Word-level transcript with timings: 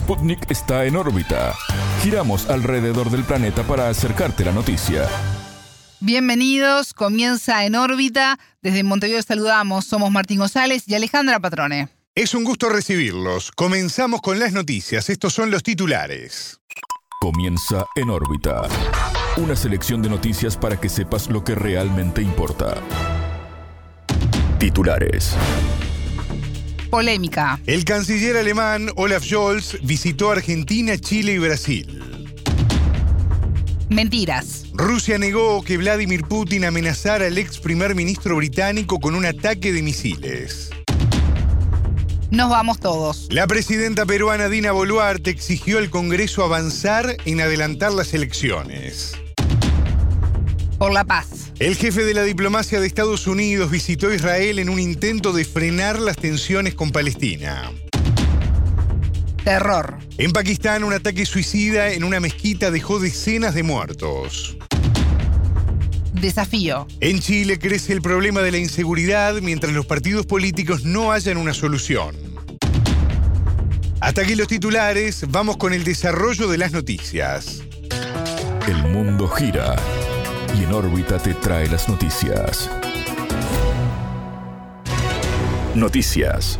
Sputnik 0.00 0.50
está 0.50 0.86
en 0.86 0.96
órbita. 0.96 1.54
Giramos 2.02 2.48
alrededor 2.48 3.10
del 3.10 3.22
planeta 3.22 3.62
para 3.64 3.90
acercarte 3.90 4.46
la 4.46 4.52
noticia. 4.52 5.06
Bienvenidos, 6.00 6.94
comienza 6.94 7.66
en 7.66 7.74
órbita. 7.74 8.38
Desde 8.62 8.82
Montevideo 8.82 9.22
saludamos, 9.22 9.84
somos 9.84 10.10
Martín 10.10 10.38
González 10.38 10.84
y 10.86 10.94
Alejandra 10.94 11.38
Patrone. 11.38 11.90
Es 12.14 12.34
un 12.34 12.44
gusto 12.44 12.70
recibirlos. 12.70 13.52
Comenzamos 13.52 14.22
con 14.22 14.38
las 14.38 14.54
noticias. 14.54 15.10
Estos 15.10 15.34
son 15.34 15.50
los 15.50 15.62
titulares. 15.62 16.60
Comienza 17.20 17.84
en 17.94 18.08
órbita. 18.08 18.62
Una 19.36 19.54
selección 19.54 20.00
de 20.00 20.08
noticias 20.08 20.56
para 20.56 20.80
que 20.80 20.88
sepas 20.88 21.28
lo 21.28 21.44
que 21.44 21.54
realmente 21.54 22.22
importa. 22.22 22.78
Titulares. 24.58 25.36
Polémica. 26.90 27.60
El 27.66 27.84
canciller 27.84 28.36
alemán 28.36 28.90
Olaf 28.96 29.24
Scholz 29.24 29.78
visitó 29.82 30.30
Argentina, 30.32 30.98
Chile 30.98 31.32
y 31.32 31.38
Brasil. 31.38 32.02
Mentiras. 33.88 34.66
Rusia 34.72 35.18
negó 35.18 35.62
que 35.62 35.76
Vladimir 35.76 36.22
Putin 36.22 36.64
amenazara 36.64 37.26
al 37.26 37.38
ex 37.38 37.58
primer 37.58 37.94
ministro 37.94 38.36
británico 38.36 39.00
con 39.00 39.14
un 39.14 39.26
ataque 39.26 39.72
de 39.72 39.82
misiles. 39.82 40.70
Nos 42.30 42.48
vamos 42.48 42.78
todos. 42.78 43.26
La 43.30 43.48
presidenta 43.48 44.06
peruana 44.06 44.48
Dina 44.48 44.70
Boluarte 44.70 45.30
exigió 45.30 45.78
al 45.78 45.90
Congreso 45.90 46.44
avanzar 46.44 47.16
en 47.24 47.40
adelantar 47.40 47.92
las 47.92 48.14
elecciones. 48.14 49.19
Por 50.80 50.94
la 50.94 51.04
paz. 51.04 51.52
El 51.58 51.76
jefe 51.76 52.04
de 52.04 52.14
la 52.14 52.22
diplomacia 52.22 52.80
de 52.80 52.86
Estados 52.86 53.26
Unidos 53.26 53.70
visitó 53.70 54.10
Israel 54.14 54.58
en 54.58 54.70
un 54.70 54.80
intento 54.80 55.34
de 55.34 55.44
frenar 55.44 56.00
las 56.00 56.16
tensiones 56.16 56.74
con 56.74 56.90
Palestina. 56.90 57.70
Terror. 59.44 59.98
En 60.16 60.32
Pakistán, 60.32 60.82
un 60.82 60.94
ataque 60.94 61.26
suicida 61.26 61.92
en 61.92 62.02
una 62.02 62.18
mezquita 62.18 62.70
dejó 62.70 62.98
decenas 62.98 63.52
de 63.52 63.62
muertos. 63.62 64.56
Desafío. 66.14 66.88
En 67.00 67.20
Chile 67.20 67.58
crece 67.58 67.92
el 67.92 68.00
problema 68.00 68.40
de 68.40 68.52
la 68.52 68.56
inseguridad 68.56 69.34
mientras 69.42 69.74
los 69.74 69.84
partidos 69.84 70.24
políticos 70.24 70.86
no 70.86 71.12
hallan 71.12 71.36
una 71.36 71.52
solución. 71.52 72.16
Hasta 74.00 74.22
aquí 74.22 74.34
los 74.34 74.48
titulares, 74.48 75.26
vamos 75.28 75.58
con 75.58 75.74
el 75.74 75.84
desarrollo 75.84 76.48
de 76.48 76.56
las 76.56 76.72
noticias. 76.72 77.64
El 78.66 78.82
mundo 78.84 79.28
gira 79.28 79.76
y 80.58 80.64
en 80.64 80.72
órbita 80.72 81.18
te 81.18 81.34
trae 81.34 81.68
las 81.68 81.88
noticias. 81.88 82.70
Noticias. 85.74 86.58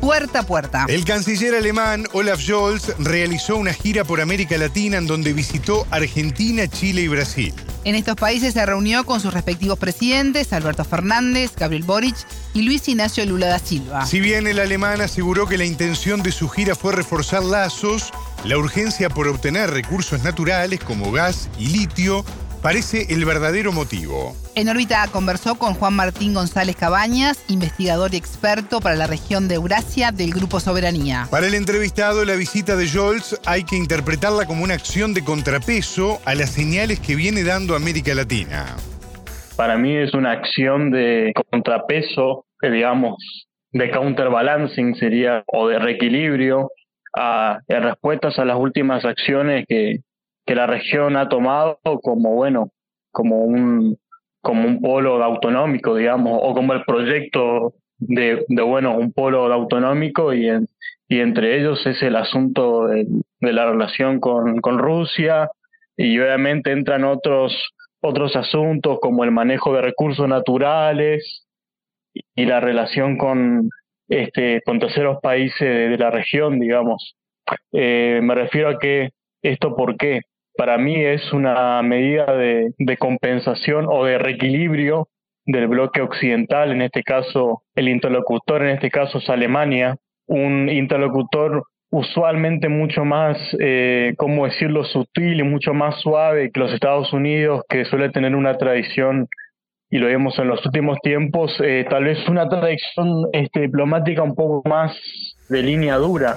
Puerta 0.00 0.40
a 0.40 0.42
puerta. 0.42 0.84
El 0.88 1.04
canciller 1.04 1.54
alemán 1.54 2.04
Olaf 2.12 2.40
Scholz 2.40 2.94
realizó 2.98 3.56
una 3.56 3.72
gira 3.72 4.04
por 4.04 4.20
América 4.20 4.58
Latina 4.58 4.98
en 4.98 5.06
donde 5.06 5.32
visitó 5.32 5.86
Argentina, 5.90 6.68
Chile 6.68 7.02
y 7.02 7.08
Brasil. 7.08 7.54
En 7.84 7.94
estos 7.94 8.16
países 8.16 8.54
se 8.54 8.66
reunió 8.66 9.04
con 9.04 9.20
sus 9.20 9.32
respectivos 9.32 9.78
presidentes, 9.78 10.52
Alberto 10.52 10.84
Fernández, 10.84 11.52
Gabriel 11.56 11.84
Boric 11.84 12.16
y 12.52 12.62
Luis 12.62 12.86
Ignacio 12.88 13.24
Lula 13.24 13.46
da 13.46 13.58
Silva. 13.58 14.06
Si 14.06 14.20
bien 14.20 14.46
el 14.46 14.58
alemán 14.58 15.00
aseguró 15.00 15.46
que 15.46 15.58
la 15.58 15.64
intención 15.64 16.22
de 16.22 16.32
su 16.32 16.48
gira 16.48 16.74
fue 16.74 16.92
reforzar 16.92 17.42
lazos, 17.42 18.10
la 18.44 18.58
urgencia 18.58 19.08
por 19.08 19.26
obtener 19.26 19.70
recursos 19.70 20.22
naturales 20.22 20.80
como 20.80 21.10
gas 21.10 21.50
y 21.58 21.68
litio 21.68 22.24
parece 22.62 23.06
el 23.08 23.24
verdadero 23.24 23.72
motivo. 23.72 24.36
En 24.54 24.68
órbita 24.68 25.06
conversó 25.10 25.56
con 25.56 25.74
Juan 25.74 25.94
Martín 25.94 26.34
González 26.34 26.76
Cabañas, 26.76 27.42
investigador 27.48 28.14
y 28.14 28.16
experto 28.16 28.80
para 28.80 28.96
la 28.96 29.06
región 29.06 29.48
de 29.48 29.56
Eurasia 29.56 30.12
del 30.12 30.32
Grupo 30.32 30.60
Soberanía. 30.60 31.26
Para 31.30 31.46
el 31.46 31.54
entrevistado, 31.54 32.24
la 32.24 32.34
visita 32.34 32.76
de 32.76 32.86
Scholz 32.86 33.40
hay 33.46 33.64
que 33.64 33.76
interpretarla 33.76 34.46
como 34.46 34.62
una 34.62 34.74
acción 34.74 35.14
de 35.14 35.24
contrapeso 35.24 36.20
a 36.24 36.34
las 36.34 36.50
señales 36.50 37.00
que 37.00 37.16
viene 37.16 37.44
dando 37.44 37.74
América 37.74 38.14
Latina. 38.14 38.76
Para 39.56 39.76
mí 39.76 39.96
es 39.96 40.14
una 40.14 40.32
acción 40.32 40.90
de 40.90 41.32
contrapeso, 41.50 42.46
digamos, 42.62 43.16
de 43.72 43.90
counterbalancing 43.90 44.94
sería, 44.96 45.42
o 45.46 45.68
de 45.68 45.78
reequilibrio, 45.78 46.70
a, 47.14 47.60
a 47.68 47.80
respuestas 47.80 48.38
a 48.38 48.44
las 48.44 48.56
últimas 48.56 49.04
acciones 49.04 49.66
que, 49.68 50.00
que 50.46 50.54
la 50.54 50.66
región 50.66 51.16
ha 51.16 51.28
tomado 51.28 51.78
como, 52.02 52.34
bueno, 52.34 52.70
como 53.10 53.44
un, 53.44 53.96
como 54.42 54.66
un 54.66 54.80
polo 54.80 55.22
autonómico, 55.22 55.96
digamos, 55.96 56.38
o 56.42 56.54
como 56.54 56.72
el 56.74 56.84
proyecto 56.84 57.74
de, 57.98 58.44
bueno, 58.48 58.96
un 58.96 59.12
polo 59.12 59.50
autonómico 59.52 60.34
y, 60.34 60.48
y 61.08 61.20
entre 61.20 61.58
ellos 61.58 61.86
es 61.86 62.02
el 62.02 62.16
asunto 62.16 62.86
de, 62.86 63.06
de 63.40 63.52
la 63.52 63.66
relación 63.66 64.20
con, 64.20 64.60
con, 64.60 64.78
Rusia 64.78 65.50
y 65.96 66.18
obviamente 66.18 66.72
entran 66.72 67.04
otros, 67.04 67.74
otros 68.00 68.36
asuntos 68.36 68.98
como 69.00 69.24
el 69.24 69.30
manejo 69.30 69.74
de 69.74 69.82
recursos 69.82 70.28
naturales 70.28 71.46
y 72.34 72.44
la 72.44 72.60
relación 72.60 73.16
con, 73.16 73.70
este, 74.08 74.60
con 74.64 74.78
terceros 74.78 75.18
países 75.22 75.60
de, 75.60 75.98
la 75.98 76.10
región, 76.10 76.58
digamos. 76.58 77.16
Eh, 77.72 78.20
me 78.22 78.34
refiero 78.34 78.68
a 78.68 78.78
que 78.78 79.10
esto 79.42 79.76
por 79.76 79.96
qué, 79.96 80.22
para 80.56 80.78
mí 80.78 81.04
es 81.04 81.32
una 81.32 81.82
medida 81.82 82.26
de, 82.36 82.72
de, 82.78 82.96
compensación 82.96 83.86
o 83.88 84.04
de 84.04 84.18
reequilibrio 84.18 85.08
del 85.46 85.68
bloque 85.68 86.00
occidental, 86.00 86.72
en 86.72 86.82
este 86.82 87.02
caso 87.02 87.62
el 87.74 87.88
interlocutor, 87.88 88.62
en 88.62 88.70
este 88.70 88.90
caso 88.90 89.18
es 89.18 89.28
Alemania, 89.28 89.96
un 90.26 90.70
interlocutor 90.70 91.64
usualmente 91.94 92.68
mucho 92.68 93.04
más, 93.04 93.38
eh, 93.60 94.14
¿cómo 94.16 94.46
decirlo?, 94.46 94.84
sutil 94.84 95.38
y 95.38 95.42
mucho 95.44 95.74
más 95.74 96.00
suave 96.00 96.50
que 96.50 96.60
los 96.60 96.72
Estados 96.72 97.12
Unidos, 97.12 97.62
que 97.68 97.84
suele 97.84 98.10
tener 98.10 98.34
una 98.34 98.58
tradición, 98.58 99.28
y 99.94 99.98
lo 99.98 100.08
vemos 100.08 100.36
en 100.40 100.48
los 100.48 100.66
últimos 100.66 100.98
tiempos, 101.04 101.52
eh, 101.60 101.86
tal 101.88 102.02
vez 102.02 102.18
una 102.28 102.48
tradición 102.48 103.28
este, 103.32 103.60
diplomática 103.60 104.24
un 104.24 104.34
poco 104.34 104.68
más 104.68 104.90
de 105.48 105.62
línea 105.62 105.94
dura. 105.98 106.36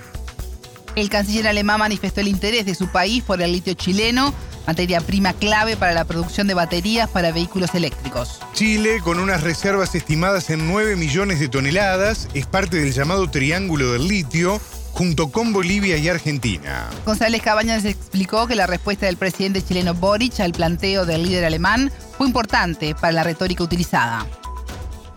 El 0.96 1.10
canciller 1.10 1.48
alemán 1.48 1.80
manifestó 1.80 2.22
el 2.22 2.28
interés 2.28 2.68
de 2.68 2.76
su 2.76 2.92
país 2.92 3.24
por 3.24 3.42
el 3.42 3.52
litio 3.52 3.74
chileno, 3.74 4.32
materia 4.68 5.02
prima 5.02 5.34
clave 5.34 5.76
para 5.76 5.94
la 5.94 6.06
producción 6.06 6.46
de 6.46 6.54
baterías 6.54 7.10
para 7.10 7.32
vehículos 7.32 7.74
eléctricos. 7.74 8.40
Chile, 8.54 9.00
con 9.04 9.20
unas 9.20 9.42
reservas 9.42 9.96
estimadas 9.96 10.52
en 10.52 10.68
9 10.68 10.96
millones 10.96 11.40
de 11.40 11.50
toneladas, 11.50 12.30
es 12.36 12.46
parte 12.46 12.78
del 12.78 12.94
llamado 12.94 13.32
Triángulo 13.32 13.92
del 13.92 14.08
Litio, 14.08 14.62
junto 14.98 15.32
con 15.32 15.54
Bolivia 15.54 15.96
y 15.98 16.10
Argentina. 16.10 16.90
González 17.06 17.44
Cabañas 17.44 17.86
explicó 17.86 18.48
que 18.48 18.56
la 18.56 18.66
respuesta 18.66 19.06
del 19.06 19.16
presidente 19.16 19.62
chileno 19.62 19.94
Boric 19.94 20.40
al 20.40 20.54
planteo 20.54 21.06
del 21.06 21.22
líder 21.22 21.46
alemán 21.46 21.92
fue 21.92 22.26
importante 22.26 22.96
para 23.00 23.14
la 23.14 23.24
retórica 23.24 23.64
utilizada. 23.64 24.26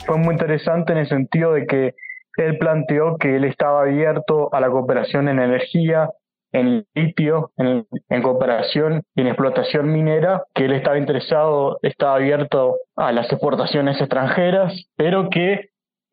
Fue 0.07 0.19
muy 0.19 0.35
interesante 0.35 0.93
en 0.93 0.99
el 0.99 1.09
sentido 1.09 1.55
de 1.55 1.67
que 1.67 1.95
él 2.37 2.59
planteó 2.59 3.17
que 3.17 3.37
él 3.37 3.45
estaba 3.45 3.83
abierto 3.83 4.53
a 4.53 4.61
la 4.61 4.69
cooperación 4.69 5.29
en 5.29 5.39
energía, 5.39 6.11
en 6.53 6.85
litio, 6.95 7.53
en, 7.57 7.87
en, 8.11 8.23
cooperación 8.23 9.03
y 9.15 9.23
en 9.23 9.29
explotación 9.29 9.91
minera, 9.91 10.45
que 10.55 10.67
él 10.67 10.73
estaba 10.73 10.99
interesado, 10.99 11.79
estaba 11.81 12.17
abierto 12.17 12.77
a 12.97 13.13
las 13.13 13.33
exportaciones 13.33 13.99
extranjeras, 13.99 14.75
pero 14.97 15.31
que 15.31 15.70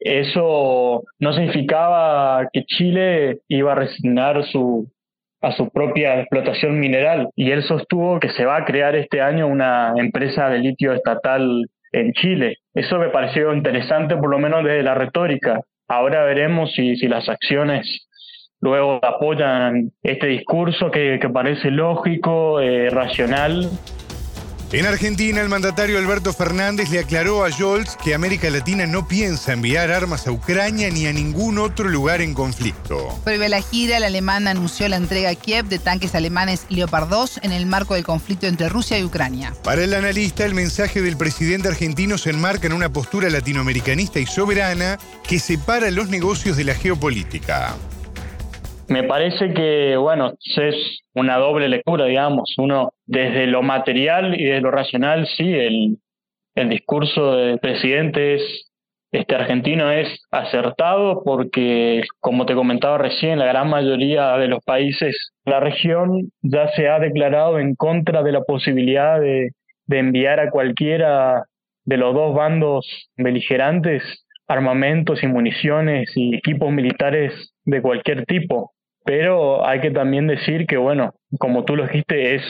eso 0.08 1.04
no 1.20 1.34
significaba 1.34 2.48
que 2.52 2.64
Chile 2.66 3.40
iba 3.48 3.72
a 3.72 3.76
resignar 3.76 4.44
su, 4.46 4.90
a 5.42 5.52
su 5.52 5.70
propia 5.70 6.20
explotación 6.20 6.80
mineral. 6.80 7.30
Y 7.36 7.52
él 7.52 7.64
sostuvo 7.64 8.20
que 8.20 8.30
se 8.30 8.46
va 8.46 8.58
a 8.58 8.66
crear 8.66 8.96
este 8.96 9.22
año 9.22 9.48
una 9.48 9.94
empresa 9.96 10.50
de 10.50 10.60
litio 10.60 10.94
estatal 10.94 11.68
en 11.92 12.14
Chile. 12.14 12.58
Eso 12.74 13.00
me 13.00 13.10
pareció 13.10 13.54
interesante, 13.54 14.16
por 14.16 14.30
lo 14.30 14.40
menos 14.40 14.64
desde 14.64 14.84
la 14.84 14.96
retórica. 14.96 15.62
Ahora 15.88 16.24
veremos 16.24 16.74
si, 16.74 16.96
si 16.98 17.08
las 17.08 17.30
acciones 17.30 18.08
luego 18.60 19.00
apoyan 19.04 19.92
este 20.04 20.28
discurso 20.28 20.92
que, 20.92 21.20
que 21.22 21.30
parece 21.30 21.72
lógico, 21.72 22.60
eh, 22.60 22.90
racional. 22.90 23.70
En 24.74 24.86
Argentina, 24.86 25.40
el 25.40 25.48
mandatario 25.48 25.98
Alberto 25.98 26.34
Fernández 26.34 26.90
le 26.90 27.00
aclaró 27.00 27.46
a 27.46 27.50
Scholz 27.50 27.96
que 28.04 28.14
América 28.14 28.50
Latina 28.50 28.86
no 28.86 29.08
piensa 29.08 29.54
enviar 29.54 29.92
armas 29.92 30.28
a 30.28 30.32
Ucrania 30.34 30.90
ni 30.90 31.08
a 31.08 31.14
ningún 31.14 31.58
otro 31.58 31.88
lugar 31.88 32.20
en 32.20 32.34
conflicto. 32.34 33.18
Previo 33.24 33.46
a 33.46 33.50
la 33.50 33.62
gira, 33.62 33.96
el 33.96 34.04
alemán 34.04 34.46
anunció 34.46 34.90
la 34.90 34.98
entrega 34.98 35.30
a 35.30 35.36
Kiev 35.36 35.68
de 35.68 35.80
tanques 35.80 36.16
alemanes 36.16 36.66
Leopard 36.68 37.08
2 37.08 37.40
en 37.44 37.54
el 37.54 37.66
marco 37.66 37.94
del 37.94 38.04
conflicto 38.04 38.46
entre 38.46 38.68
Rusia 38.68 39.00
y 39.00 39.06
Ucrania. 39.06 39.54
Para 39.64 39.86
el 39.86 39.94
analista, 39.94 40.44
el 40.44 40.54
mensaje 40.54 41.02
del 41.02 41.16
presidente 41.16 41.70
argentino 41.70 42.18
se 42.18 42.32
enmarca 42.32 42.68
en 42.68 42.74
una 42.74 42.92
postura 42.92 43.30
latinoamericanista 43.30 44.20
y 44.20 44.26
soberana 44.26 45.00
que 45.26 45.40
separa 45.40 45.92
los 45.92 46.10
negocios 46.10 46.58
de 46.58 46.66
la 46.66 46.76
geopolítica. 46.76 47.78
Me 48.90 49.04
parece 49.04 49.54
que, 49.54 49.98
bueno, 49.98 50.34
es 50.40 51.00
una 51.14 51.38
doble 51.38 51.68
lectura, 51.68 52.06
digamos. 52.06 52.56
Uno, 52.58 52.94
desde 53.06 53.48
lo 53.48 53.62
material 53.62 54.40
y 54.40 54.46
desde 54.46 54.62
lo 54.62 54.72
racional, 54.72 55.28
sí, 55.36 55.54
el, 55.54 55.98
el 56.56 56.70
discurso 56.70 57.36
del 57.36 57.60
presidente 57.60 58.36
es 58.36 58.68
este 59.12 59.36
argentino 59.36 59.90
es 59.90 60.22
acertado 60.32 61.24
porque, 61.24 62.04
como 62.20 62.46
te 62.46 62.56
comentaba 62.56 62.98
recién, 62.98 63.40
la 63.40 63.46
gran 63.46 63.70
mayoría 63.70 64.38
de 64.38 64.50
los 64.50 64.62
países 64.64 65.32
la 65.46 65.62
región 65.62 66.30
ya 66.42 66.68
se 66.76 66.90
ha 66.90 67.00
declarado 67.00 67.58
en 67.58 67.76
contra 67.76 68.22
de 68.22 68.34
la 68.34 68.42
posibilidad 68.42 69.20
de, 69.20 69.52
de 69.86 70.00
enviar 70.00 70.42
a 70.42 70.52
cualquiera 70.52 71.46
de 71.86 71.98
los 71.98 72.14
dos 72.14 72.36
bandos 72.36 73.10
beligerantes 73.16 74.04
armamentos 74.50 75.24
y 75.24 75.28
municiones 75.28 76.12
y 76.16 76.36
equipos 76.36 76.72
militares 76.72 77.54
de 77.64 77.82
cualquier 77.82 78.26
tipo. 78.26 78.74
Pero 79.08 79.66
hay 79.66 79.80
que 79.80 79.92
también 79.92 80.28
decir 80.28 80.68
que, 80.68 80.76
bueno, 80.76 81.14
como 81.40 81.64
tú 81.64 81.78
lo 81.78 81.88
dijiste, 81.88 82.36
es 82.36 82.44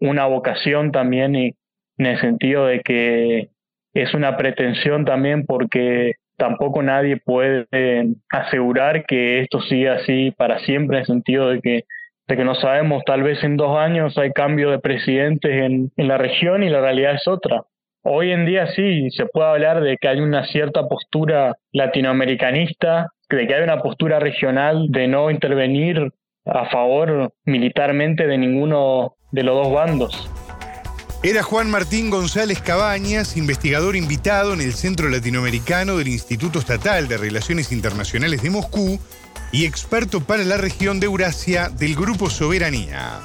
una 0.00 0.24
vocación 0.24 0.90
también 0.90 1.36
y 1.36 1.52
en 1.98 2.06
el 2.06 2.18
sentido 2.18 2.64
de 2.64 2.80
que 2.80 3.50
es 3.92 4.14
una 4.14 4.38
pretensión 4.38 5.04
también 5.04 5.44
porque 5.44 6.14
tampoco 6.38 6.82
nadie 6.82 7.18
puede 7.18 7.66
asegurar 8.30 9.04
que 9.04 9.40
esto 9.40 9.60
siga 9.60 9.96
así 9.96 10.30
para 10.30 10.60
siempre, 10.60 10.96
en 10.96 11.00
el 11.00 11.06
sentido 11.06 11.50
de 11.50 11.60
que, 11.60 11.84
de 12.26 12.36
que 12.38 12.44
no 12.44 12.54
sabemos, 12.54 13.04
tal 13.04 13.22
vez 13.22 13.44
en 13.44 13.58
dos 13.58 13.76
años 13.76 14.16
hay 14.16 14.32
cambio 14.32 14.70
de 14.70 14.78
presidentes 14.78 15.52
en, 15.52 15.90
en 15.98 16.08
la 16.08 16.16
región 16.16 16.62
y 16.62 16.70
la 16.70 16.80
realidad 16.80 17.16
es 17.16 17.28
otra. 17.28 17.64
Hoy 18.02 18.30
en 18.30 18.46
día 18.46 18.66
sí, 18.68 19.10
se 19.10 19.26
puede 19.26 19.50
hablar 19.50 19.82
de 19.82 19.98
que 19.98 20.08
hay 20.08 20.20
una 20.20 20.46
cierta 20.46 20.88
postura 20.88 21.54
latinoamericanista, 21.70 23.10
de 23.36 23.46
que 23.46 23.54
hay 23.54 23.62
una 23.62 23.82
postura 23.82 24.18
regional 24.18 24.86
de 24.90 25.08
no 25.08 25.30
intervenir 25.30 26.12
a 26.44 26.68
favor 26.70 27.32
militarmente 27.44 28.26
de 28.26 28.38
ninguno 28.38 29.16
de 29.30 29.42
los 29.42 29.54
dos 29.64 29.72
bandos. 29.72 30.30
Era 31.24 31.44
Juan 31.44 31.70
Martín 31.70 32.10
González 32.10 32.60
Cabañas, 32.60 33.36
investigador 33.36 33.94
invitado 33.94 34.54
en 34.54 34.60
el 34.60 34.72
Centro 34.72 35.08
Latinoamericano 35.08 35.96
del 35.96 36.08
Instituto 36.08 36.58
Estatal 36.58 37.06
de 37.06 37.16
Relaciones 37.16 37.70
Internacionales 37.70 38.42
de 38.42 38.50
Moscú 38.50 38.98
y 39.52 39.66
experto 39.66 40.20
para 40.20 40.42
la 40.42 40.56
región 40.56 40.98
de 40.98 41.06
Eurasia 41.06 41.68
del 41.68 41.94
Grupo 41.94 42.28
Soberanía. 42.28 43.20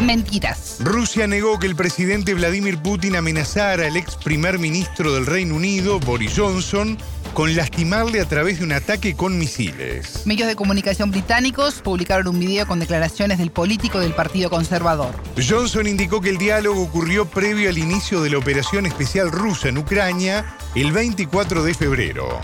Mentiras. 0.00 0.78
Rusia 0.80 1.28
negó 1.28 1.60
que 1.60 1.68
el 1.68 1.76
presidente 1.76 2.34
Vladimir 2.34 2.78
Putin 2.78 3.14
amenazara 3.14 3.86
al 3.86 3.96
ex 3.96 4.16
primer 4.16 4.58
ministro 4.58 5.14
del 5.14 5.26
Reino 5.26 5.54
Unido, 5.54 6.00
Boris 6.00 6.34
Johnson, 6.36 6.98
con 7.34 7.54
lastimarle 7.56 8.20
a 8.20 8.28
través 8.28 8.58
de 8.58 8.64
un 8.64 8.72
ataque 8.72 9.14
con 9.14 9.36
misiles. 9.38 10.24
Medios 10.24 10.48
de 10.48 10.54
comunicación 10.54 11.10
británicos 11.10 11.82
publicaron 11.82 12.28
un 12.28 12.38
video 12.38 12.66
con 12.66 12.78
declaraciones 12.78 13.38
del 13.38 13.50
político 13.50 13.98
del 13.98 14.14
Partido 14.14 14.48
Conservador. 14.48 15.12
Johnson 15.36 15.88
indicó 15.88 16.20
que 16.20 16.30
el 16.30 16.38
diálogo 16.38 16.80
ocurrió 16.80 17.26
previo 17.26 17.68
al 17.68 17.76
inicio 17.76 18.22
de 18.22 18.30
la 18.30 18.38
operación 18.38 18.86
especial 18.86 19.32
rusa 19.32 19.68
en 19.68 19.78
Ucrania 19.78 20.56
el 20.76 20.92
24 20.92 21.64
de 21.64 21.74
febrero. 21.74 22.40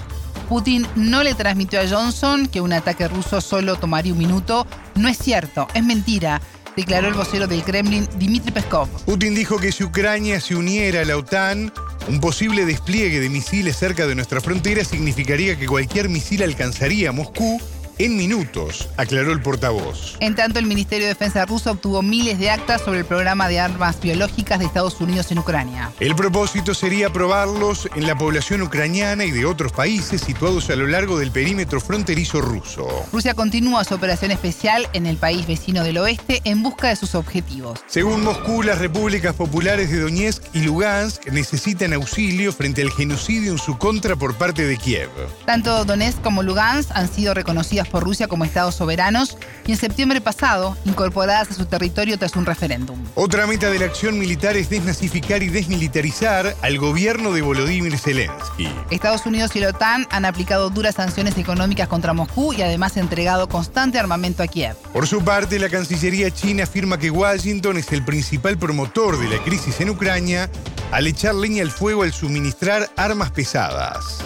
Putin 0.49 0.85
no 0.97 1.23
le 1.23 1.35
transmitió 1.35 1.81
a 1.81 1.89
Johnson 1.89 2.49
que 2.49 2.61
un 2.61 2.73
ataque 2.73 3.07
ruso 3.07 3.41
solo 3.41 3.77
tomaría 3.77 4.13
un 4.13 4.19
minuto. 4.19 4.67
No 4.97 5.09
es 5.09 5.17
cierto, 5.17 5.69
es 5.73 5.85
mentira 5.85 6.41
declaró 6.77 7.09
el 7.09 7.15
vocero 7.15 7.47
del 7.47 7.63
Kremlin, 7.63 8.09
Dmitry 8.19 8.53
Peskov. 8.53 8.89
Putin 9.05 9.35
dijo 9.35 9.59
que 9.59 9.73
si 9.73 9.85
Ucrania 9.85 10.41
se 10.41 10.55
uniera 10.55 11.03
a 11.03 11.05
la 11.05 11.17
OTAN, 11.17 11.73
un 12.09 12.21
posible 12.21 12.65
despliegue 12.65 13.21
de 13.21 13.29
misiles 13.29 13.77
cerca 13.77 14.07
de 14.07 14.15
nuestra 14.15 14.41
frontera 14.41 14.85
significaría 14.85 15.59
que 15.59 15.67
cualquier 15.67 16.09
misil 16.09 16.43
alcanzaría 16.43 17.13
Moscú 17.13 17.61
en 18.05 18.17
minutos, 18.17 18.89
aclaró 18.97 19.31
el 19.33 19.43
portavoz. 19.43 20.17
En 20.21 20.35
tanto, 20.35 20.59
el 20.59 20.65
Ministerio 20.65 21.07
de 21.07 21.13
Defensa 21.13 21.45
ruso 21.45 21.71
obtuvo 21.71 22.01
miles 22.01 22.39
de 22.39 22.49
actas 22.49 22.81
sobre 22.81 23.01
el 23.01 23.05
programa 23.05 23.47
de 23.49 23.61
armas 23.61 24.01
biológicas 24.01 24.59
de 24.59 24.65
Estados 24.65 24.99
Unidos 25.03 25.31
en 25.31 25.39
Ucrania. 25.39 25.91
El 26.01 26.17
propósito 26.17 26.73
sería 26.73 27.13
probarlos 27.13 27.91
en 27.95 28.07
la 28.07 28.17
población 28.17 28.63
ucraniana 28.63 29.27
y 29.27 29.31
de 29.31 29.45
otros 29.45 29.73
países 29.73 30.23
situados 30.23 30.71
a 30.71 30.77
lo 30.77 30.87
largo 30.87 31.19
del 31.19 31.31
perímetro 31.31 31.79
fronterizo 31.79 32.41
ruso. 32.41 32.89
Rusia 33.13 33.35
continúa 33.35 33.85
su 33.85 33.95
operación 33.95 34.31
especial 34.31 34.89
en 34.95 35.05
el 35.05 35.19
país 35.19 35.47
vecino 35.47 35.85
del 35.85 35.99
oeste 35.99 36.41
en 36.45 36.63
busca 36.63 36.89
de 36.89 36.97
sus 36.97 37.15
objetivos. 37.15 37.81
Según 37.87 38.25
Moscú, 38.25 38.63
las 38.63 38.79
repúblicas 38.79 39.35
populares 39.35 39.91
de 39.91 40.01
Donetsk 40.01 40.43
y 40.55 40.61
Lugansk 40.61 41.27
necesitan 41.27 41.93
auxilio 41.93 42.51
frente 42.53 42.81
al 42.81 42.91
genocidio 42.93 43.53
en 43.53 43.59
su 43.59 43.77
contra 43.77 44.17
por 44.17 44.35
parte 44.37 44.67
de 44.67 44.79
Kiev. 44.79 45.11
Tanto 45.45 45.85
Donetsk 45.85 46.23
como 46.23 46.43
Lugansk 46.43 46.91
han 46.95 47.13
sido 47.13 47.35
reconocidas 47.35 47.90
por 47.91 48.05
Rusia 48.05 48.29
como 48.29 48.45
estados 48.45 48.77
soberanos 48.77 49.37
y 49.67 49.73
en 49.73 49.79
septiembre 49.79 50.21
pasado 50.21 50.77
incorporadas 50.85 51.51
a 51.51 51.55
su 51.55 51.67
territorio 51.67 52.19
tras 52.19 52.37
un 52.37 52.47
referéndum. 52.47 52.99
Otra 53.15 53.47
meta 53.47 53.69
de 53.71 53.79
la 53.79 53.87
acción 53.87 54.19
militar 54.19 54.57
es 54.57 54.71
desnazificar 54.71 55.43
y 55.43 55.49
desmilitarizar 55.49 56.57
al 56.63 56.79
gobierno 56.79 57.33
de 57.33 57.43
Volodymyr 57.43 57.99
Zelensky. 57.99 58.69
Estados 58.91 59.27
Unidos 59.27 59.55
y 59.57 59.61
la 59.61 59.69
OTAN 59.69 60.07
han 60.11 60.25
aplicado 60.25 60.71
duras 60.71 60.95
sanciones 60.95 61.37
económicas 61.37 61.89
contra 61.89 62.13
Moscú 62.13 62.53
y 62.53 62.63
además 62.63 62.97
entregado 62.97 63.49
constante 63.49 63.99
armamento 63.99 64.43
a 64.43 64.47
Kiev. 64.47 64.77
Por 64.93 65.07
su 65.07 65.23
parte, 65.23 65.59
la 65.59 65.69
Cancillería 65.69 66.31
china 66.31 66.65
afirma 66.65 66.99
que 66.99 67.11
Washington 67.11 67.77
es 67.77 67.93
el 67.93 68.05
principal 68.05 68.57
promotor 68.59 69.19
de 69.19 69.29
la 69.29 69.43
crisis 69.43 69.81
en 69.81 69.91
Ucrania 69.91 70.49
al 70.93 71.07
echar 71.07 71.35
leña 71.35 71.63
al 71.63 71.71
fuego 71.71 72.03
al 72.03 72.13
suministrar 72.13 72.89
armas 72.97 73.31
pesadas. 73.31 74.19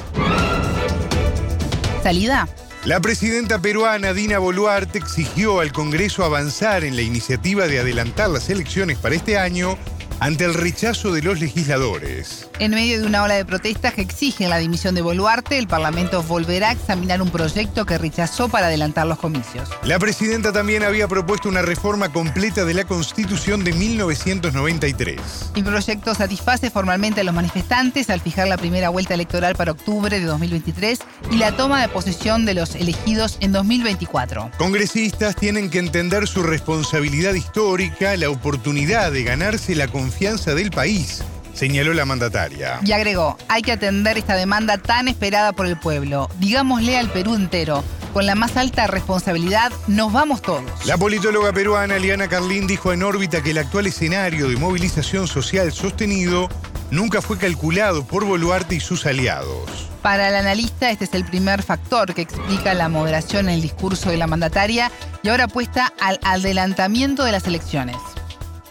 Salida 2.03 2.47
la 2.85 3.01
presidenta 3.01 3.61
peruana 3.61 4.13
Dina 4.13 4.39
Boluarte 4.39 4.99
exigió 4.99 5.61
al 5.61 5.73
Congreso 5.73 6.23
avanzar 6.23 6.85
en 6.85 6.97
la 6.97 7.03
iniciativa 7.03 7.67
de 7.67 7.79
adelantar 7.79 8.29
las 8.29 8.51
elecciones 8.51 8.99
para 8.99 9.15
este 9.15 9.39
año 9.39 9.79
ante 10.25 10.47
el 10.47 10.55
rechazo 10.55 11.13
de 11.13 11.21
los 11.21 11.39
legisladores. 11.39 12.49
En 12.59 12.71
medio 12.71 12.99
de 12.99 13.07
una 13.07 13.25
ola 13.25 13.35
de 13.35 13.45
protestas 13.45 13.93
que 13.93 14.01
exigen 14.01 14.49
la 14.49 14.57
dimisión 14.57 14.95
de 14.95 15.03
Boluarte, 15.03 15.59
el 15.59 15.67
Parlamento 15.67 16.23
volverá 16.23 16.71
a 16.71 16.73
examinar 16.73 17.21
un 17.21 17.29
proyecto 17.29 17.85
que 17.85 17.99
rechazó 17.99 18.49
para 18.49 18.69
adelantar 18.69 19.07
los 19.07 19.19
comicios. 19.19 19.69
La 19.83 19.99
presidenta 19.99 20.51
también 20.51 20.83
había 20.83 21.09
propuesto 21.09 21.51
una 21.51 21.61
reforma 21.61 22.11
completa 22.11 22.65
de 22.65 22.73
la 22.73 22.85
Constitución 22.85 23.65
de 23.65 23.75
1993. 23.75 25.21
El 25.57 25.65
proyecto 25.65 26.15
satisface 26.15 26.71
formalmente 26.71 27.21
a 27.21 27.25
los 27.25 27.35
manifestantes 27.35 28.09
al 28.09 28.23
fijar 28.23 28.49
la 28.49 28.57
primera 28.57 28.89
vuelta 28.89 29.13
electoral 29.13 29.57
para 29.57 29.73
octubre 29.73 30.19
de 30.19 30.25
2023 30.25 31.01
y 31.33 31.37
la 31.37 31.55
toma 31.55 31.83
de 31.83 31.89
posesión 31.89 32.47
de 32.47 32.55
los 32.55 32.77
elegidos 32.77 33.37
en 33.41 33.53
2024. 33.53 34.53
Congresistas 34.57 35.37
tienen 35.37 35.69
que 35.69 35.81
entender 35.81 36.27
su 36.27 36.43
responsabilidad 36.43 37.35
histórica, 37.35 38.17
la 38.17 38.31
oportunidad 38.31 39.13
de 39.13 39.23
ganarse 39.23 39.75
la 39.75 39.87
confianza 39.89 40.14
del 40.19 40.71
país 40.71 41.23
señaló 41.55 41.93
la 41.93 42.05
mandataria. 42.05 42.81
Y 42.85 42.93
agregó, 42.93 43.37
hay 43.49 43.63
que 43.63 43.73
atender 43.73 44.17
esta 44.17 44.35
demanda 44.35 44.79
tan 44.79 45.09
esperada 45.09 45.53
por 45.53 45.67
el 45.67 45.79
pueblo. 45.79 46.29
Digámosle 46.39 46.97
al 46.97 47.11
Perú 47.11 47.35
entero, 47.35 47.83
con 48.13 48.27
la 48.27 48.35
más 48.35 48.57
alta 48.57 48.87
responsabilidad, 48.87 49.73
nos 49.87 50.13
vamos 50.13 50.41
todos. 50.41 50.87
La 50.87 50.97
politóloga 50.97 51.53
peruana 51.53 51.99
Liana 51.99 52.29
Carlín 52.29 52.67
dijo 52.67 52.93
en 52.93 53.03
órbita 53.03 53.43
que 53.43 53.51
el 53.51 53.59
actual 53.59 53.87
escenario 53.87 54.49
de 54.49 54.57
movilización 54.57 55.27
social 55.27 55.73
sostenido 55.73 56.49
nunca 56.91 57.21
fue 57.21 57.39
calculado 57.39 58.05
por 58.05 58.25
Boluarte 58.25 58.77
y 58.77 58.81
sus 58.81 59.05
aliados. 59.07 59.91
Para 60.03 60.29
el 60.29 60.37
analista, 60.37 60.91
este 60.91 61.07
es 61.07 61.15
el 61.15 61.25
primer 61.25 61.63
factor 61.63 62.15
que 62.15 62.23
explica 62.23 62.75
la 62.75 62.89
moderación 62.89 63.49
en 63.49 63.57
el 63.57 63.63
discurso 63.63 64.11
de 64.11 64.17
la 64.17 64.27
mandataria 64.27 64.93
y 65.23 65.29
ahora 65.29 65.45
apuesta 65.45 65.93
al 66.01 66.21
adelantamiento 66.23 67.25
de 67.25 67.33
las 67.33 67.47
elecciones. 67.47 67.97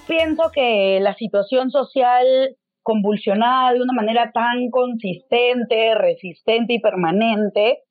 Pienso 0.07 0.51
que 0.53 0.99
la 1.01 1.15
situación 1.15 1.71
social 1.71 2.57
convulsionada 2.81 3.73
de 3.73 3.81
una 3.81 3.93
manera 3.93 4.31
tan 4.33 4.69
consistente, 4.69 5.95
resistente 5.95 6.73
y 6.73 6.79
permanente, 6.79 7.83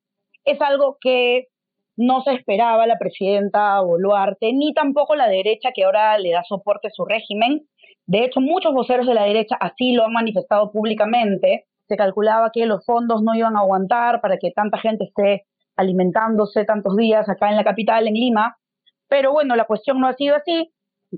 es 0.45 0.61
algo 0.61 0.97
que 1.01 1.47
no 1.95 2.21
se 2.21 2.33
esperaba 2.33 2.85
la 2.85 2.99
presidenta 2.99 3.79
Boluarte, 3.81 4.53
ni 4.53 4.73
tampoco 4.73 5.15
la 5.15 5.27
derecha 5.27 5.71
que 5.73 5.83
ahora 5.83 6.17
le 6.19 6.31
da 6.31 6.43
soporte 6.43 6.89
a 6.89 6.91
su 6.91 7.03
régimen. 7.05 7.67
De 8.05 8.25
hecho, 8.25 8.41
muchos 8.41 8.73
voceros 8.73 9.07
de 9.07 9.15
la 9.15 9.23
derecha 9.23 9.55
así 9.59 9.93
lo 9.93 10.05
han 10.05 10.13
manifestado 10.13 10.71
públicamente. 10.71 11.65
Se 11.87 11.97
calculaba 11.97 12.51
que 12.53 12.67
los 12.67 12.85
fondos 12.85 13.23
no 13.23 13.33
iban 13.33 13.55
a 13.55 13.61
aguantar 13.61 14.21
para 14.21 14.37
que 14.37 14.51
tanta 14.51 14.77
gente 14.77 15.05
esté 15.05 15.45
alimentándose 15.75 16.65
tantos 16.65 16.95
días 16.95 17.27
acá 17.27 17.49
en 17.49 17.57
la 17.57 17.63
capital, 17.63 18.07
en 18.07 18.13
Lima. 18.13 18.57
Pero 19.07 19.31
bueno, 19.31 19.55
la 19.55 19.65
cuestión 19.65 19.99
no 19.99 20.07
ha 20.07 20.13
sido 20.13 20.35
así 20.35 20.71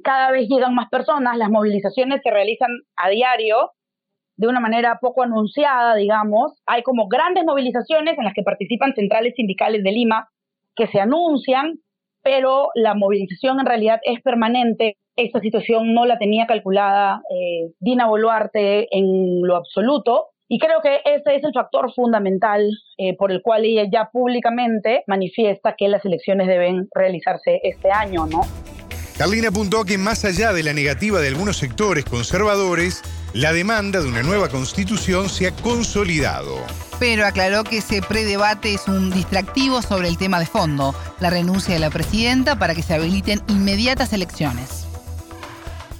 cada 0.04 0.32
vez 0.32 0.48
llegan 0.50 0.76
más 0.76 0.90
personas, 0.90 1.38
las 1.38 1.50
movilizaciones 1.50 2.22
se 2.24 2.32
realizan 2.32 2.70
a 2.96 3.10
diario 3.10 3.72
de 4.38 4.48
una 4.48 4.60
manera 4.60 5.00
poco 5.02 5.24
anunciada, 5.24 5.96
digamos. 5.96 6.54
Hay 6.66 6.84
como 6.84 7.08
grandes 7.08 7.46
movilizaciones 7.46 8.18
en 8.18 8.26
las 8.26 8.34
que 8.34 8.44
participan 8.44 8.94
centrales 8.94 9.34
sindicales 9.36 9.84
de 9.84 9.92
Lima 9.92 10.30
que 10.76 10.88
se 10.88 11.00
anuncian, 11.00 11.80
pero 12.22 12.70
la 12.76 12.96
movilización 12.96 13.60
en 13.60 13.66
realidad 13.66 14.00
es 14.04 14.22
permanente. 14.22 14.98
Esta 15.16 15.40
situación 15.40 15.94
no 15.94 16.06
la 16.06 16.18
tenía 16.18 16.48
calculada 16.48 17.22
eh, 17.30 17.72
Dina 17.80 18.08
Boluarte 18.08 18.88
en 18.96 19.42
lo 19.42 19.56
absoluto. 19.56 20.30
Y 20.48 20.60
creo 20.60 20.82
que 20.82 21.00
ese 21.06 21.36
es 21.38 21.44
el 21.44 21.54
factor 21.54 21.92
fundamental 21.94 22.70
eh, 22.98 23.16
por 23.16 23.32
el 23.32 23.42
cual 23.42 23.66
ella 23.66 23.86
ya 23.92 24.10
públicamente 24.12 25.04
manifiesta 25.08 25.76
que 25.76 25.88
las 25.88 26.06
elecciones 26.06 26.48
deben 26.48 26.88
realizarse 26.94 27.62
este 27.64 27.92
año, 27.92 28.28
¿no? 28.28 28.42
Carlina 29.18 29.48
apuntó 29.48 29.86
que 29.86 29.98
más 29.98 30.26
allá 30.26 30.52
de 30.52 30.62
la 30.62 30.74
negativa 30.74 31.22
de 31.22 31.30
algunos 31.30 31.56
sectores 31.56 32.04
conservadores, 32.04 33.02
la 33.34 33.54
demanda 33.54 34.02
de 34.02 34.10
una 34.10 34.24
nueva 34.24 34.50
constitución 34.50 35.30
se 35.30 35.48
ha 35.48 35.52
consolidado. 35.52 36.58
Pero 37.00 37.26
aclaró 37.26 37.64
que 37.64 37.78
ese 37.78 38.02
predebate 38.02 38.74
es 38.74 38.90
un 38.90 39.12
distractivo 39.12 39.82
sobre 39.82 40.10
el 40.10 40.18
tema 40.18 40.38
de 40.40 40.46
fondo, 40.46 40.94
la 41.22 41.30
renuncia 41.30 41.74
de 41.74 41.80
la 41.80 41.92
presidenta 41.92 42.60
para 42.60 42.76
que 42.76 42.82
se 42.82 42.94
habiliten 42.94 43.40
inmediatas 43.48 44.12
elecciones. 44.12 44.86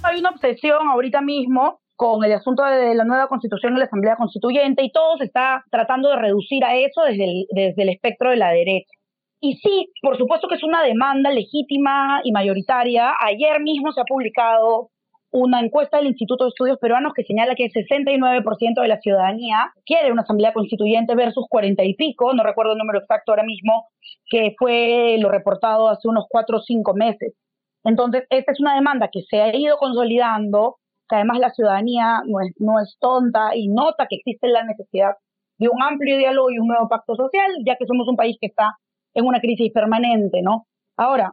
Hay 0.02 0.20
una 0.20 0.30
obsesión 0.30 0.86
ahorita 0.86 1.22
mismo 1.22 1.80
con 1.94 2.22
el 2.22 2.34
asunto 2.34 2.64
de 2.64 2.94
la 2.94 3.04
nueva 3.04 3.28
constitución 3.28 3.76
y 3.76 3.78
la 3.78 3.86
asamblea 3.86 4.16
constituyente 4.16 4.84
y 4.84 4.92
todo 4.92 5.16
se 5.16 5.24
está 5.24 5.64
tratando 5.70 6.10
de 6.10 6.16
reducir 6.16 6.62
a 6.64 6.76
eso 6.76 7.00
desde 7.02 7.24
el, 7.24 7.46
desde 7.50 7.82
el 7.82 7.88
espectro 7.88 8.28
de 8.28 8.36
la 8.36 8.50
derecha. 8.50 8.95
Y 9.40 9.56
sí, 9.56 9.92
por 10.02 10.16
supuesto 10.16 10.48
que 10.48 10.54
es 10.54 10.64
una 10.64 10.82
demanda 10.82 11.30
legítima 11.30 12.20
y 12.24 12.32
mayoritaria. 12.32 13.14
Ayer 13.20 13.60
mismo 13.60 13.92
se 13.92 14.00
ha 14.00 14.04
publicado 14.04 14.90
una 15.30 15.60
encuesta 15.60 15.98
del 15.98 16.06
Instituto 16.06 16.44
de 16.44 16.48
Estudios 16.50 16.78
Peruanos 16.78 17.12
que 17.14 17.24
señala 17.24 17.54
que 17.54 17.66
el 17.66 17.72
69% 17.72 18.80
de 18.80 18.88
la 18.88 19.00
ciudadanía 19.00 19.70
quiere 19.84 20.10
una 20.10 20.22
asamblea 20.22 20.52
constituyente 20.52 21.14
versus 21.14 21.44
40 21.50 21.84
y 21.84 21.94
pico, 21.94 22.32
no 22.32 22.42
recuerdo 22.42 22.72
el 22.72 22.78
número 22.78 23.00
exacto 23.00 23.32
ahora 23.32 23.42
mismo, 23.42 23.88
que 24.30 24.54
fue 24.58 25.16
lo 25.20 25.28
reportado 25.28 25.88
hace 25.88 26.08
unos 26.08 26.24
4 26.30 26.56
o 26.56 26.60
5 26.60 26.94
meses. 26.94 27.34
Entonces, 27.84 28.24
esta 28.30 28.52
es 28.52 28.60
una 28.60 28.74
demanda 28.74 29.10
que 29.12 29.22
se 29.28 29.40
ha 29.40 29.54
ido 29.54 29.76
consolidando, 29.76 30.76
que 31.08 31.16
además 31.16 31.38
la 31.38 31.50
ciudadanía 31.50 32.22
no 32.26 32.40
es, 32.40 32.54
no 32.58 32.80
es 32.80 32.96
tonta 32.98 33.54
y 33.54 33.68
nota 33.68 34.06
que 34.08 34.16
existe 34.16 34.48
la 34.48 34.64
necesidad 34.64 35.12
de 35.58 35.68
un 35.68 35.82
amplio 35.82 36.16
diálogo 36.16 36.50
y 36.50 36.58
un 36.58 36.68
nuevo 36.68 36.88
pacto 36.88 37.14
social, 37.14 37.52
ya 37.64 37.76
que 37.76 37.86
somos 37.86 38.08
un 38.08 38.16
país 38.16 38.36
que 38.40 38.46
está 38.48 38.76
en 39.16 39.26
una 39.26 39.40
crisis 39.40 39.72
permanente, 39.72 40.42
¿no? 40.42 40.66
Ahora, 40.96 41.32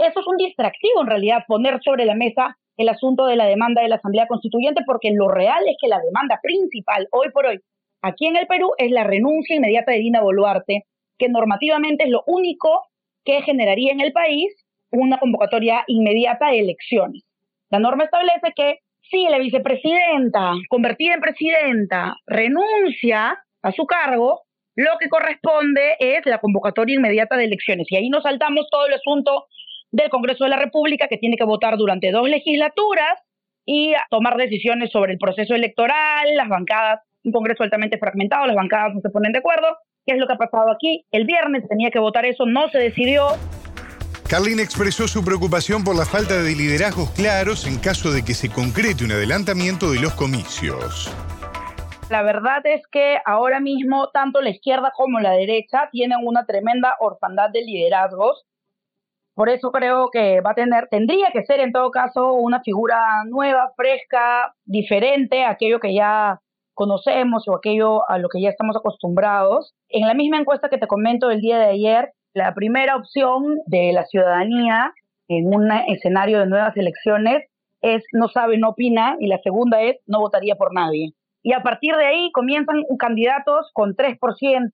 eso 0.00 0.20
es 0.20 0.26
un 0.26 0.36
distractivo 0.36 1.02
en 1.02 1.06
realidad, 1.06 1.44
poner 1.46 1.80
sobre 1.82 2.04
la 2.04 2.14
mesa 2.14 2.56
el 2.76 2.88
asunto 2.88 3.26
de 3.26 3.36
la 3.36 3.46
demanda 3.46 3.82
de 3.82 3.88
la 3.88 3.96
Asamblea 3.96 4.26
Constituyente, 4.26 4.82
porque 4.86 5.10
lo 5.12 5.28
real 5.28 5.62
es 5.66 5.76
que 5.80 5.88
la 5.88 6.00
demanda 6.00 6.40
principal 6.42 7.08
hoy 7.10 7.30
por 7.30 7.46
hoy 7.46 7.60
aquí 8.02 8.26
en 8.26 8.36
el 8.36 8.46
Perú 8.46 8.72
es 8.78 8.90
la 8.90 9.04
renuncia 9.04 9.56
inmediata 9.56 9.92
de 9.92 9.98
Dina 9.98 10.22
Boluarte, 10.22 10.84
que 11.18 11.28
normativamente 11.28 12.04
es 12.04 12.10
lo 12.10 12.22
único 12.26 12.84
que 13.24 13.42
generaría 13.42 13.92
en 13.92 14.00
el 14.00 14.12
país 14.12 14.54
una 14.90 15.18
convocatoria 15.18 15.84
inmediata 15.88 16.50
de 16.50 16.60
elecciones. 16.60 17.24
La 17.70 17.78
norma 17.78 18.04
establece 18.04 18.52
que 18.54 18.78
si 19.10 19.24
la 19.28 19.38
vicepresidenta, 19.38 20.52
convertida 20.68 21.14
en 21.14 21.20
presidenta, 21.20 22.16
renuncia 22.26 23.38
a 23.62 23.72
su 23.72 23.84
cargo, 23.86 24.42
lo 24.78 24.96
que 25.00 25.08
corresponde 25.08 25.96
es 25.98 26.24
la 26.24 26.38
convocatoria 26.38 26.94
inmediata 26.94 27.36
de 27.36 27.46
elecciones. 27.46 27.88
Y 27.90 27.96
ahí 27.96 28.08
nos 28.10 28.22
saltamos 28.22 28.68
todo 28.70 28.86
el 28.86 28.94
asunto 28.94 29.46
del 29.90 30.08
Congreso 30.08 30.44
de 30.44 30.50
la 30.50 30.56
República, 30.56 31.08
que 31.08 31.16
tiene 31.16 31.36
que 31.36 31.42
votar 31.42 31.76
durante 31.76 32.12
dos 32.12 32.28
legislaturas 32.28 33.18
y 33.66 33.92
tomar 34.08 34.36
decisiones 34.36 34.92
sobre 34.92 35.14
el 35.14 35.18
proceso 35.18 35.56
electoral, 35.56 36.36
las 36.36 36.48
bancadas, 36.48 37.00
un 37.24 37.32
Congreso 37.32 37.64
altamente 37.64 37.98
fragmentado, 37.98 38.46
las 38.46 38.54
bancadas 38.54 38.94
no 38.94 39.00
se 39.00 39.10
ponen 39.10 39.32
de 39.32 39.40
acuerdo. 39.40 39.66
¿Qué 40.06 40.14
es 40.14 40.20
lo 40.20 40.28
que 40.28 40.34
ha 40.34 40.38
pasado 40.38 40.70
aquí? 40.70 41.04
El 41.10 41.24
viernes 41.24 41.66
tenía 41.68 41.90
que 41.90 41.98
votar 41.98 42.24
eso, 42.24 42.46
no 42.46 42.68
se 42.70 42.78
decidió. 42.78 43.30
Carlin 44.28 44.60
expresó 44.60 45.08
su 45.08 45.24
preocupación 45.24 45.82
por 45.82 45.96
la 45.96 46.04
falta 46.04 46.40
de 46.40 46.54
liderazgos 46.54 47.10
claros 47.10 47.66
en 47.66 47.80
caso 47.80 48.12
de 48.12 48.24
que 48.24 48.34
se 48.34 48.48
concrete 48.48 49.04
un 49.04 49.10
adelantamiento 49.10 49.90
de 49.90 49.98
los 49.98 50.14
comicios. 50.14 51.10
La 52.10 52.22
verdad 52.22 52.62
es 52.64 52.86
que 52.90 53.18
ahora 53.26 53.60
mismo 53.60 54.08
tanto 54.08 54.40
la 54.40 54.48
izquierda 54.48 54.92
como 54.96 55.20
la 55.20 55.32
derecha 55.32 55.90
tienen 55.92 56.20
una 56.24 56.46
tremenda 56.46 56.96
orfandad 57.00 57.50
de 57.50 57.60
liderazgos. 57.60 58.46
Por 59.34 59.50
eso 59.50 59.70
creo 59.70 60.08
que 60.10 60.40
va 60.40 60.52
a 60.52 60.54
tener, 60.54 60.88
tendría 60.90 61.30
que 61.32 61.44
ser 61.44 61.60
en 61.60 61.70
todo 61.70 61.90
caso 61.90 62.32
una 62.32 62.62
figura 62.62 63.24
nueva, 63.26 63.72
fresca, 63.76 64.54
diferente 64.64 65.44
a 65.44 65.50
aquello 65.50 65.80
que 65.80 65.94
ya 65.94 66.40
conocemos 66.72 67.46
o 67.46 67.54
aquello 67.54 68.08
a 68.08 68.16
lo 68.16 68.30
que 68.30 68.40
ya 68.40 68.48
estamos 68.48 68.76
acostumbrados. 68.76 69.74
En 69.90 70.08
la 70.08 70.14
misma 70.14 70.38
encuesta 70.38 70.70
que 70.70 70.78
te 70.78 70.86
comento 70.86 71.30
el 71.30 71.42
día 71.42 71.58
de 71.58 71.66
ayer, 71.66 72.12
la 72.32 72.54
primera 72.54 72.96
opción 72.96 73.58
de 73.66 73.92
la 73.92 74.06
ciudadanía 74.06 74.94
en 75.28 75.54
un 75.54 75.70
escenario 75.88 76.38
de 76.38 76.46
nuevas 76.46 76.74
elecciones 76.74 77.44
es 77.82 78.02
no 78.12 78.28
sabe, 78.28 78.56
no 78.56 78.70
opina, 78.70 79.16
y 79.20 79.26
la 79.26 79.38
segunda 79.42 79.82
es 79.82 79.96
no 80.06 80.20
votaría 80.20 80.56
por 80.56 80.72
nadie 80.72 81.12
y 81.42 81.52
a 81.52 81.62
partir 81.62 81.94
de 81.94 82.06
ahí 82.06 82.30
comienzan 82.32 82.82
candidatos 82.98 83.70
con 83.72 83.94
3%, 83.94 84.18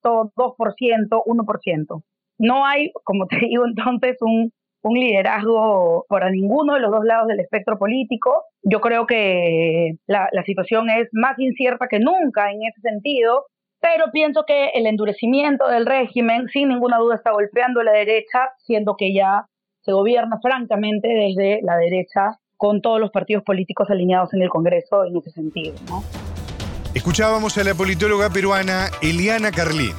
2%, 0.03 1.23
1%. 1.25 2.03
No 2.39 2.67
hay, 2.67 2.91
como 3.05 3.27
te 3.27 3.37
digo 3.47 3.65
entonces, 3.67 4.17
un, 4.21 4.53
liderazgo 4.87 6.05
para 6.11 6.29
ninguno 6.29 6.75
de 6.75 6.81
los 6.81 6.91
dos 6.91 7.07
lados 7.07 7.27
del 7.27 7.41
espectro 7.41 7.79
político. 7.79 8.45
Yo 8.63 8.83
creo 8.83 9.07
que 9.07 9.95
la, 10.07 10.29
la 10.31 10.43
situación 10.45 10.91
es 10.91 11.09
más 11.13 11.39
incierta 11.39 11.89
que 11.89 12.01
nunca 12.01 12.51
en 12.51 12.59
ese 12.65 12.83
sentido, 12.83 13.47
pero 13.81 14.11
pienso 14.13 14.45
que 14.47 14.69
el 14.75 14.87
endurecimiento 14.87 15.69
del 15.69 15.87
régimen, 15.87 16.49
sin 16.49 16.69
ninguna 16.69 16.99
duda, 16.99 17.15
está 17.15 17.33
golpeando 17.33 17.81
a 17.81 17.85
la 17.85 17.93
derecha, 17.93 18.51
siendo 18.59 18.95
que 18.97 19.15
ya 19.15 19.47
se 19.81 19.93
gobierna 19.93 20.39
francamente 20.43 21.09
desde 21.09 21.61
la 21.63 21.79
derecha 21.79 22.39
con 22.57 22.83
todos 22.83 23.01
los 23.01 23.11
partidos 23.11 23.43
políticos 23.43 23.89
alineados 23.91 24.35
en 24.35 24.43
el 24.43 24.49
Congreso 24.49 25.05
en 25.05 25.17
ese 25.17 25.31
sentido. 25.31 25.75
¿no? 25.89 26.24
Escuchábamos 26.95 27.59
a 27.59 27.65
la 27.65 27.75
politóloga 27.75 28.31
peruana 28.31 28.89
Eliana 29.03 29.51
Carlín. 29.51 29.93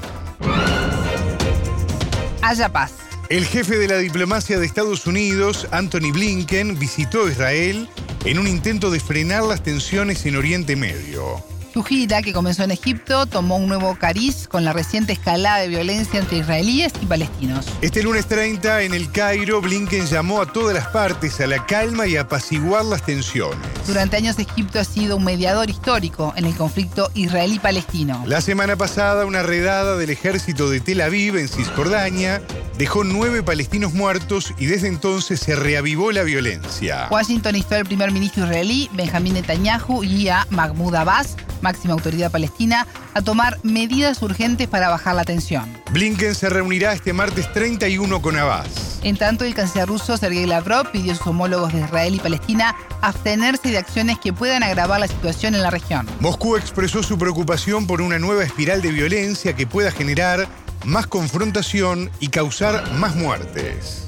Haya 2.41 2.69
paz. 2.69 2.93
El 3.27 3.45
jefe 3.45 3.77
de 3.77 3.87
la 3.89 3.97
diplomacia 3.97 4.57
de 4.59 4.65
Estados 4.65 5.05
Unidos, 5.05 5.67
Anthony 5.71 6.13
Blinken, 6.13 6.79
visitó 6.79 7.27
Israel 7.27 7.89
en 8.23 8.39
un 8.39 8.47
intento 8.47 8.91
de 8.91 9.01
frenar 9.01 9.43
las 9.43 9.61
tensiones 9.61 10.25
en 10.25 10.37
Oriente 10.37 10.77
Medio. 10.77 11.43
Su 11.75 11.83
gira, 11.83 12.21
que 12.21 12.31
comenzó 12.31 12.63
en 12.63 12.71
Egipto, 12.71 13.25
tomó 13.25 13.57
un 13.57 13.67
nuevo 13.67 13.97
cariz 13.99 14.47
con 14.47 14.63
la 14.63 14.71
reciente 14.71 15.11
escalada 15.11 15.57
de 15.59 15.67
violencia 15.67 16.21
entre 16.21 16.37
israelíes 16.37 16.93
y 17.01 17.05
palestinos. 17.05 17.65
Este 17.81 18.01
lunes 18.01 18.27
30, 18.27 18.83
en 18.83 18.93
el 18.93 19.11
Cairo, 19.11 19.59
Blinken 19.59 20.05
llamó 20.05 20.41
a 20.41 20.53
todas 20.53 20.73
las 20.73 20.87
partes 20.87 21.41
a 21.41 21.47
la 21.47 21.65
calma 21.65 22.07
y 22.07 22.15
a 22.15 22.21
apaciguar 22.21 22.85
las 22.85 23.03
tensiones. 23.03 23.59
Durante 23.85 24.15
años 24.15 24.39
Egipto 24.39 24.79
ha 24.79 24.85
sido 24.85 25.17
un 25.17 25.25
mediador 25.25 25.69
histórico 25.69 26.31
en 26.37 26.45
el 26.45 26.55
conflicto 26.55 27.11
israelí-palestino. 27.13 28.23
La 28.25 28.39
semana 28.39 28.77
pasada, 28.77 29.25
una 29.25 29.43
redada 29.43 29.97
del 29.97 30.11
ejército 30.11 30.69
de 30.69 30.79
Tel 30.79 31.01
Aviv 31.01 31.35
en 31.35 31.49
Cisjordania 31.49 32.41
dejó 32.77 33.03
nueve 33.03 33.43
palestinos 33.43 33.93
muertos 33.93 34.53
y 34.57 34.65
desde 34.65 34.87
entonces 34.87 35.39
se 35.39 35.55
reavivó 35.55 36.11
la 36.11 36.23
violencia. 36.23 37.07
Washington 37.09 37.55
instó 37.55 37.75
al 37.75 37.85
primer 37.85 38.11
ministro 38.11 38.45
israelí, 38.45 38.89
Benjamín 38.93 39.33
Netanyahu, 39.33 40.03
y 40.03 40.29
a 40.29 40.45
Mahmoud 40.49 40.95
Abbas, 40.95 41.35
máxima 41.61 41.93
autoridad 41.93 42.31
palestina, 42.31 42.87
a 43.13 43.21
tomar 43.21 43.59
medidas 43.63 44.21
urgentes 44.21 44.67
para 44.67 44.89
bajar 44.89 45.15
la 45.15 45.23
tensión. 45.23 45.65
Blinken 45.91 46.35
se 46.35 46.49
reunirá 46.49 46.93
este 46.93 47.13
martes 47.13 47.51
31 47.53 48.21
con 48.21 48.37
Abbas. 48.37 48.99
En 49.03 49.17
tanto, 49.17 49.45
el 49.45 49.53
canciller 49.53 49.87
ruso 49.87 50.17
Sergei 50.17 50.45
Lavrov 50.45 50.91
pidió 50.91 51.13
a 51.13 51.15
sus 51.15 51.27
homólogos 51.27 51.73
de 51.73 51.81
Israel 51.81 52.15
y 52.15 52.19
Palestina 52.19 52.75
abstenerse 53.01 53.69
de 53.69 53.77
acciones 53.77 54.17
que 54.17 54.33
puedan 54.33 54.63
agravar 54.63 54.99
la 54.99 55.07
situación 55.07 55.53
en 55.53 55.61
la 55.61 55.69
región. 55.69 56.07
Moscú 56.19 56.55
expresó 56.57 57.03
su 57.03 57.17
preocupación 57.17 57.85
por 57.85 58.01
una 58.01 58.17
nueva 58.17 58.43
espiral 58.43 58.81
de 58.81 58.91
violencia 58.91 59.53
que 59.53 59.67
pueda 59.67 59.91
generar 59.91 60.47
más 60.85 61.07
confrontación 61.07 62.09
y 62.19 62.29
causar 62.29 62.91
más 62.93 63.15
muertes. 63.15 64.05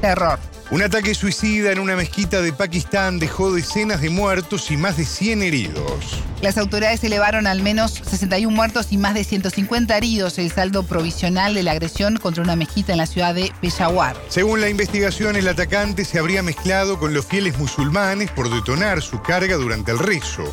Terror. 0.00 0.49
Un 0.70 0.82
ataque 0.82 1.16
suicida 1.16 1.72
en 1.72 1.80
una 1.80 1.96
mezquita 1.96 2.40
de 2.42 2.52
Pakistán 2.52 3.18
dejó 3.18 3.52
decenas 3.52 4.00
de 4.00 4.08
muertos 4.08 4.70
y 4.70 4.76
más 4.76 4.96
de 4.96 5.04
100 5.04 5.42
heridos. 5.42 6.22
Las 6.42 6.58
autoridades 6.58 7.02
elevaron 7.02 7.48
al 7.48 7.60
menos 7.60 7.90
61 7.90 8.54
muertos 8.54 8.92
y 8.92 8.96
más 8.96 9.14
de 9.14 9.24
150 9.24 9.96
heridos 9.96 10.38
el 10.38 10.52
saldo 10.52 10.84
provisional 10.84 11.54
de 11.54 11.64
la 11.64 11.72
agresión 11.72 12.18
contra 12.18 12.44
una 12.44 12.54
mezquita 12.54 12.92
en 12.92 12.98
la 12.98 13.06
ciudad 13.06 13.34
de 13.34 13.52
Peshawar. 13.60 14.16
Según 14.28 14.60
la 14.60 14.68
investigación, 14.68 15.34
el 15.34 15.48
atacante 15.48 16.04
se 16.04 16.20
habría 16.20 16.40
mezclado 16.44 17.00
con 17.00 17.14
los 17.14 17.26
fieles 17.26 17.58
musulmanes 17.58 18.30
por 18.30 18.48
detonar 18.48 19.02
su 19.02 19.20
carga 19.22 19.56
durante 19.56 19.90
el 19.90 19.98
rezo. 19.98 20.44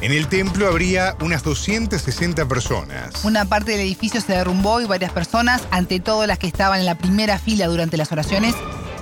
En 0.00 0.12
el 0.12 0.28
templo 0.28 0.68
habría 0.68 1.16
unas 1.20 1.42
260 1.42 2.46
personas. 2.46 3.24
Una 3.24 3.44
parte 3.46 3.72
del 3.72 3.80
edificio 3.80 4.20
se 4.20 4.34
derrumbó 4.34 4.80
y 4.80 4.84
varias 4.84 5.10
personas, 5.10 5.62
ante 5.72 5.98
todo 5.98 6.28
las 6.28 6.38
que 6.38 6.46
estaban 6.46 6.78
en 6.78 6.86
la 6.86 6.96
primera 6.96 7.38
fila 7.38 7.66
durante 7.66 7.96
las 7.96 8.12
oraciones, 8.12 8.54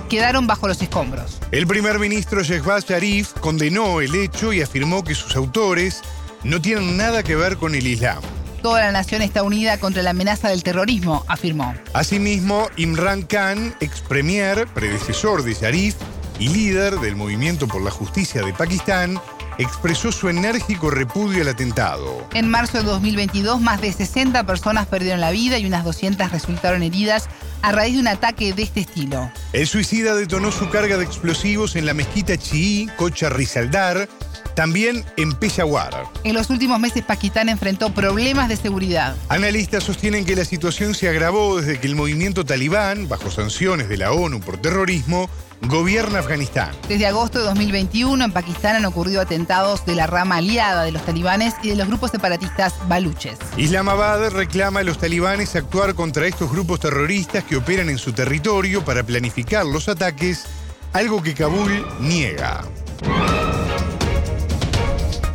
quedaron 0.09 0.47
bajo 0.47 0.67
los 0.67 0.81
escombros. 0.81 1.39
El 1.51 1.67
primer 1.67 1.99
ministro 1.99 2.43
Shehbaz 2.43 2.85
Sharif 2.87 3.33
condenó 3.39 4.01
el 4.01 4.13
hecho 4.15 4.53
y 4.53 4.61
afirmó 4.61 5.03
que 5.03 5.15
sus 5.15 5.35
autores 5.35 6.01
no 6.43 6.61
tienen 6.61 6.97
nada 6.97 7.23
que 7.23 7.35
ver 7.35 7.57
con 7.57 7.75
el 7.75 7.87
Islam. 7.87 8.21
Toda 8.61 8.79
la 8.79 8.91
nación 8.93 9.21
está 9.21 9.43
unida 9.43 9.77
contra 9.77 10.03
la 10.03 10.11
amenaza 10.11 10.47
del 10.47 10.63
terrorismo, 10.63 11.25
afirmó. 11.27 11.75
Asimismo, 11.93 12.69
Imran 12.77 13.23
Khan, 13.23 13.75
ex 13.81 13.99
premier, 13.99 14.67
predecesor 14.67 15.43
de 15.43 15.53
Sharif 15.53 15.95
y 16.39 16.47
líder 16.47 16.99
del 16.99 17.17
Movimiento 17.17 17.67
por 17.67 17.81
la 17.81 17.91
Justicia 17.91 18.41
de 18.41 18.53
Pakistán, 18.53 19.19
expresó 19.57 20.11
su 20.11 20.29
enérgico 20.29 20.89
repudio 20.89 21.41
al 21.41 21.49
atentado. 21.49 22.27
En 22.33 22.49
marzo 22.49 22.79
de 22.79 22.83
2022, 22.83 23.61
más 23.61 23.81
de 23.81 23.91
60 23.91 24.45
personas 24.45 24.87
perdieron 24.87 25.21
la 25.21 25.31
vida 25.31 25.57
y 25.57 25.65
unas 25.65 25.83
200 25.83 26.31
resultaron 26.31 26.83
heridas 26.83 27.29
a 27.61 27.71
raíz 27.71 27.93
de 27.93 28.01
un 28.01 28.07
ataque 28.07 28.53
de 28.53 28.63
este 28.63 28.81
estilo. 28.81 29.31
El 29.53 29.67
suicida 29.67 30.15
detonó 30.15 30.51
su 30.51 30.69
carga 30.69 30.97
de 30.97 31.05
explosivos 31.05 31.75
en 31.75 31.85
la 31.85 31.93
mezquita 31.93 32.37
chií 32.37 32.87
Cocha 32.97 33.29
Rizaldar, 33.29 34.09
También 34.55 35.03
en 35.17 35.33
Peshawar. 35.33 36.03
En 36.23 36.33
los 36.33 36.49
últimos 36.49 36.79
meses 36.79 37.03
Pakistán 37.03 37.49
enfrentó 37.49 37.93
problemas 37.93 38.49
de 38.49 38.55
seguridad. 38.55 39.15
Analistas 39.29 39.83
sostienen 39.83 40.25
que 40.25 40.35
la 40.35 40.45
situación 40.45 40.93
se 40.95 41.09
agravó 41.09 41.57
desde 41.57 41.79
que 41.79 41.87
el 41.87 41.95
movimiento 41.95 42.45
talibán, 42.45 43.07
bajo 43.07 43.31
sanciones 43.31 43.89
de 43.89 43.97
la 43.97 44.11
ONU 44.11 44.39
por 44.39 44.57
terrorismo, 44.57 45.29
gobierna 45.67 46.19
Afganistán. 46.19 46.71
Desde 46.87 47.07
agosto 47.07 47.39
de 47.39 47.45
2021 47.45 48.25
en 48.25 48.31
Pakistán 48.31 48.75
han 48.75 48.85
ocurrido 48.85 49.21
atentados 49.21 49.85
de 49.85 49.95
la 49.95 50.07
rama 50.07 50.37
aliada 50.37 50.83
de 50.83 50.91
los 50.91 51.05
talibanes 51.05 51.55
y 51.63 51.69
de 51.69 51.75
los 51.75 51.87
grupos 51.87 52.11
separatistas 52.11 52.73
baluches. 52.87 53.37
Islamabad 53.57 54.29
reclama 54.31 54.81
a 54.81 54.83
los 54.83 54.97
talibanes 54.97 55.55
actuar 55.55 55.95
contra 55.95 56.27
estos 56.27 56.51
grupos 56.51 56.79
terroristas 56.79 57.43
que 57.43 57.55
operan 57.55 57.89
en 57.89 57.97
su 57.97 58.13
territorio 58.13 58.83
para 58.83 59.03
planificar 59.03 59.65
los 59.65 59.87
ataques, 59.87 60.45
algo 60.91 61.23
que 61.23 61.33
Kabul 61.33 61.85
niega. 61.99 62.63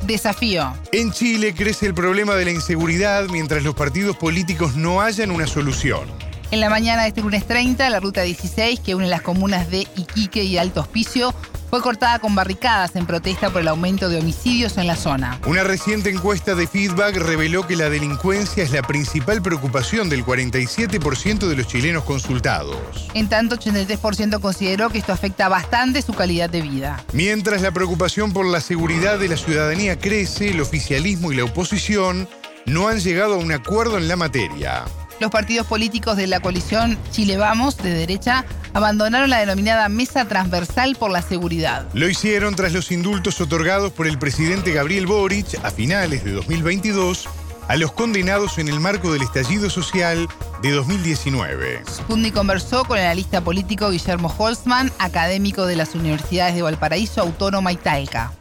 Desafío. 0.09 0.73
En 0.91 1.12
Chile 1.12 1.55
crece 1.55 1.85
el 1.85 1.93
problema 1.93 2.35
de 2.35 2.47
la 2.47 2.50
inseguridad 2.50 3.29
mientras 3.29 3.62
los 3.62 3.75
partidos 3.75 4.17
políticos 4.17 4.75
no 4.75 5.03
hallan 5.03 5.31
una 5.31 5.47
solución. 5.47 6.09
En 6.50 6.61
la 6.61 6.71
mañana 6.71 7.03
de 7.03 7.09
este 7.09 7.21
lunes 7.21 7.47
30, 7.47 7.91
la 7.91 8.00
ruta 8.00 8.23
16, 8.23 8.81
que 8.81 8.95
une 8.95 9.07
las 9.07 9.21
comunas 9.21 9.71
de 9.71 9.87
Iquique 9.97 10.45
y 10.45 10.57
Alto 10.57 10.81
Hospicio, 10.81 11.35
fue 11.70 11.82
cortada 11.82 12.18
con 12.18 12.34
barricadas 12.34 12.96
en 12.96 13.06
protesta 13.06 13.50
por 13.50 13.60
el 13.60 13.68
aumento 13.68 14.08
de 14.08 14.18
homicidios 14.18 14.78
en 14.78 14.87
la 14.87 14.96
zona. 14.96 15.40
Una 15.46 15.64
reciente 15.64 16.10
encuesta 16.10 16.54
de 16.54 16.66
feedback 16.66 17.16
reveló 17.16 17.66
que 17.66 17.76
la 17.76 17.90
delincuencia 17.90 18.62
es 18.62 18.70
la 18.72 18.82
principal 18.82 19.42
preocupación 19.42 20.08
del 20.08 20.25
47% 20.25 21.48
de 21.48 21.56
los 21.56 21.66
chilenos 21.66 22.04
consultados. 22.04 23.08
En 23.14 23.28
tanto, 23.28 23.56
83% 23.56 24.40
consideró 24.40 24.90
que 24.90 24.98
esto 24.98 25.12
afecta 25.12 25.48
bastante 25.48 26.02
su 26.02 26.14
calidad 26.14 26.50
de 26.50 26.62
vida. 26.62 27.04
Mientras 27.12 27.62
la 27.62 27.72
preocupación 27.72 28.32
por 28.32 28.46
la 28.46 28.60
seguridad 28.60 29.18
de 29.18 29.28
la 29.28 29.37
ciudadanía 29.37 29.98
crece, 29.98 30.50
el 30.50 30.60
oficialismo 30.60 31.32
y 31.32 31.37
la 31.37 31.44
oposición 31.44 32.28
no 32.66 32.88
han 32.88 33.00
llegado 33.00 33.34
a 33.34 33.38
un 33.38 33.52
acuerdo 33.52 33.98
en 33.98 34.08
la 34.08 34.16
materia. 34.16 34.84
Los 35.20 35.30
partidos 35.30 35.66
políticos 35.66 36.16
de 36.16 36.28
la 36.28 36.40
coalición 36.40 36.96
Chile 37.10 37.37
Vamos, 37.37 37.76
de 37.76 37.90
derecha, 37.90 38.44
abandonaron 38.72 39.30
la 39.30 39.38
denominada 39.38 39.88
Mesa 39.88 40.26
Transversal 40.26 40.94
por 40.96 41.10
la 41.10 41.22
Seguridad. 41.22 41.87
Lo 41.92 42.08
hicieron 42.08 42.54
tras 42.54 42.72
los 42.72 42.92
indultos 42.92 43.40
otorgados 43.40 43.92
por 43.92 44.06
el 44.06 44.18
presidente 44.18 44.72
Gabriel 44.72 45.06
Boric 45.06 45.58
a 45.64 45.70
finales 45.70 46.25
de 46.25 46.32
2022 46.32 47.28
a 47.66 47.76
los 47.76 47.92
condenados 47.92 48.58
en 48.58 48.68
el 48.68 48.80
marco 48.80 49.12
del 49.12 49.22
estallido 49.22 49.68
social 49.68 50.26
de 50.62 50.70
2019. 50.70 51.82
Spundi 51.87 52.30
conversó 52.30 52.84
con 52.84 52.96
el 52.96 53.04
analista 53.04 53.42
político 53.42 53.90
Guillermo 53.90 54.34
Holzman, 54.37 54.90
académico 54.98 55.66
de 55.66 55.76
las 55.76 55.94
universidades 55.94 56.54
de 56.54 56.62
Valparaíso, 56.62 57.20
Autónoma 57.20 57.72
y 57.72 57.76
Talca. 57.76 58.32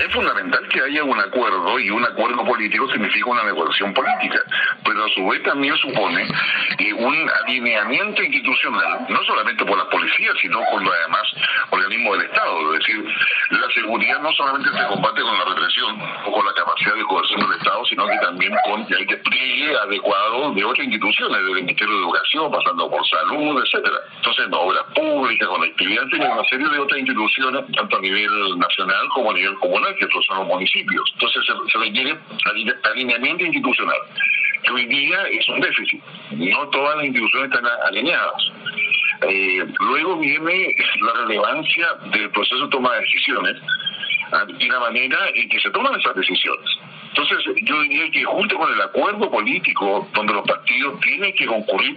Es 0.00 0.10
fundamental 0.14 0.66
que 0.68 0.80
haya 0.80 1.04
un 1.04 1.20
acuerdo 1.20 1.78
y 1.78 1.90
un 1.90 2.02
acuerdo 2.02 2.42
político 2.42 2.90
significa 2.90 3.28
una 3.28 3.44
negociación 3.44 3.92
política, 3.92 4.40
pero 4.82 5.04
a 5.04 5.08
su 5.10 5.28
vez 5.28 5.42
también 5.42 5.76
supone 5.76 6.26
un 6.96 7.30
alineamiento 7.44 8.22
institucional, 8.22 9.06
no 9.08 9.22
solamente 9.24 9.64
por 9.64 9.76
las 9.76 9.86
policías, 9.88 10.34
sino 10.40 10.58
con 10.70 10.84
los 10.84 10.94
demás 11.04 11.22
organismos 11.70 12.18
del 12.18 12.26
Estado. 12.26 12.74
Es 12.74 12.78
decir, 12.80 13.04
la 13.50 13.70
seguridad 13.74 14.20
no 14.20 14.32
solamente 14.32 14.70
se 14.70 14.86
combate 14.86 15.20
con 15.22 15.38
la 15.38 15.44
represión 15.44 16.00
o 16.26 16.32
con 16.32 16.46
la 16.46 16.52
capacidad 16.54 16.94
de 16.94 17.04
coerción 17.04 17.40
del 17.40 17.58
Estado, 17.58 17.84
sino 17.86 18.06
que 18.06 18.18
también 18.18 18.54
con 18.64 18.80
el 18.80 19.06
despliegue 19.06 19.76
adecuado 19.84 20.52
de 20.52 20.64
otras 20.64 20.86
instituciones, 20.86 21.44
del 21.44 21.54
Ministerio 21.54 21.94
de 21.94 22.00
Educación, 22.00 22.50
pasando 22.50 22.90
por 22.90 23.06
salud, 23.06 23.62
etcétera. 23.64 23.96
Entonces, 24.16 24.46
obras 24.50 24.84
públicas, 24.94 25.48
conectividad, 25.48 26.06
tiene 26.08 26.28
una 26.28 26.44
serie 26.44 26.68
de 26.68 26.78
otras 26.78 26.98
instituciones, 27.00 27.64
tanto 27.76 27.96
a 27.96 28.00
nivel 28.00 28.58
nacional 28.58 29.08
como 29.14 29.30
a 29.30 29.34
nivel 29.34 29.54
comunal 29.56 29.89
que 29.96 30.06
son 30.26 30.38
los 30.38 30.46
municipios. 30.48 31.02
Entonces 31.14 31.42
se, 31.46 31.78
requiere 31.78 32.16
alineamiento 32.84 33.44
institucional, 33.44 33.98
que 34.62 34.70
hoy 34.70 34.86
día 34.86 35.18
es 35.30 35.48
un 35.48 35.60
déficit. 35.60 36.02
No 36.32 36.68
todas 36.68 36.96
las 36.96 37.06
instituciones 37.06 37.50
están 37.50 37.66
alineadas. 37.86 38.42
Eh, 39.28 39.66
luego 39.80 40.16
viene 40.18 40.74
la 41.02 41.12
relevancia 41.24 41.88
del 42.12 42.30
proceso 42.30 42.64
de 42.64 42.70
toma 42.70 42.94
de 42.94 43.00
decisiones 43.00 43.56
y 44.58 44.68
la 44.68 44.80
manera 44.80 45.18
en 45.34 45.48
que 45.48 45.60
se 45.60 45.70
toman 45.70 45.98
esas 45.98 46.14
decisiones. 46.14 46.70
Entonces, 47.08 47.38
yo 47.64 47.82
diría 47.82 48.10
que 48.12 48.24
junto 48.24 48.56
con 48.56 48.72
el 48.72 48.80
acuerdo 48.80 49.30
político, 49.30 50.08
donde 50.14 50.32
los 50.32 50.46
partidos 50.46 51.00
tienen 51.00 51.34
que 51.34 51.44
concurrir, 51.44 51.96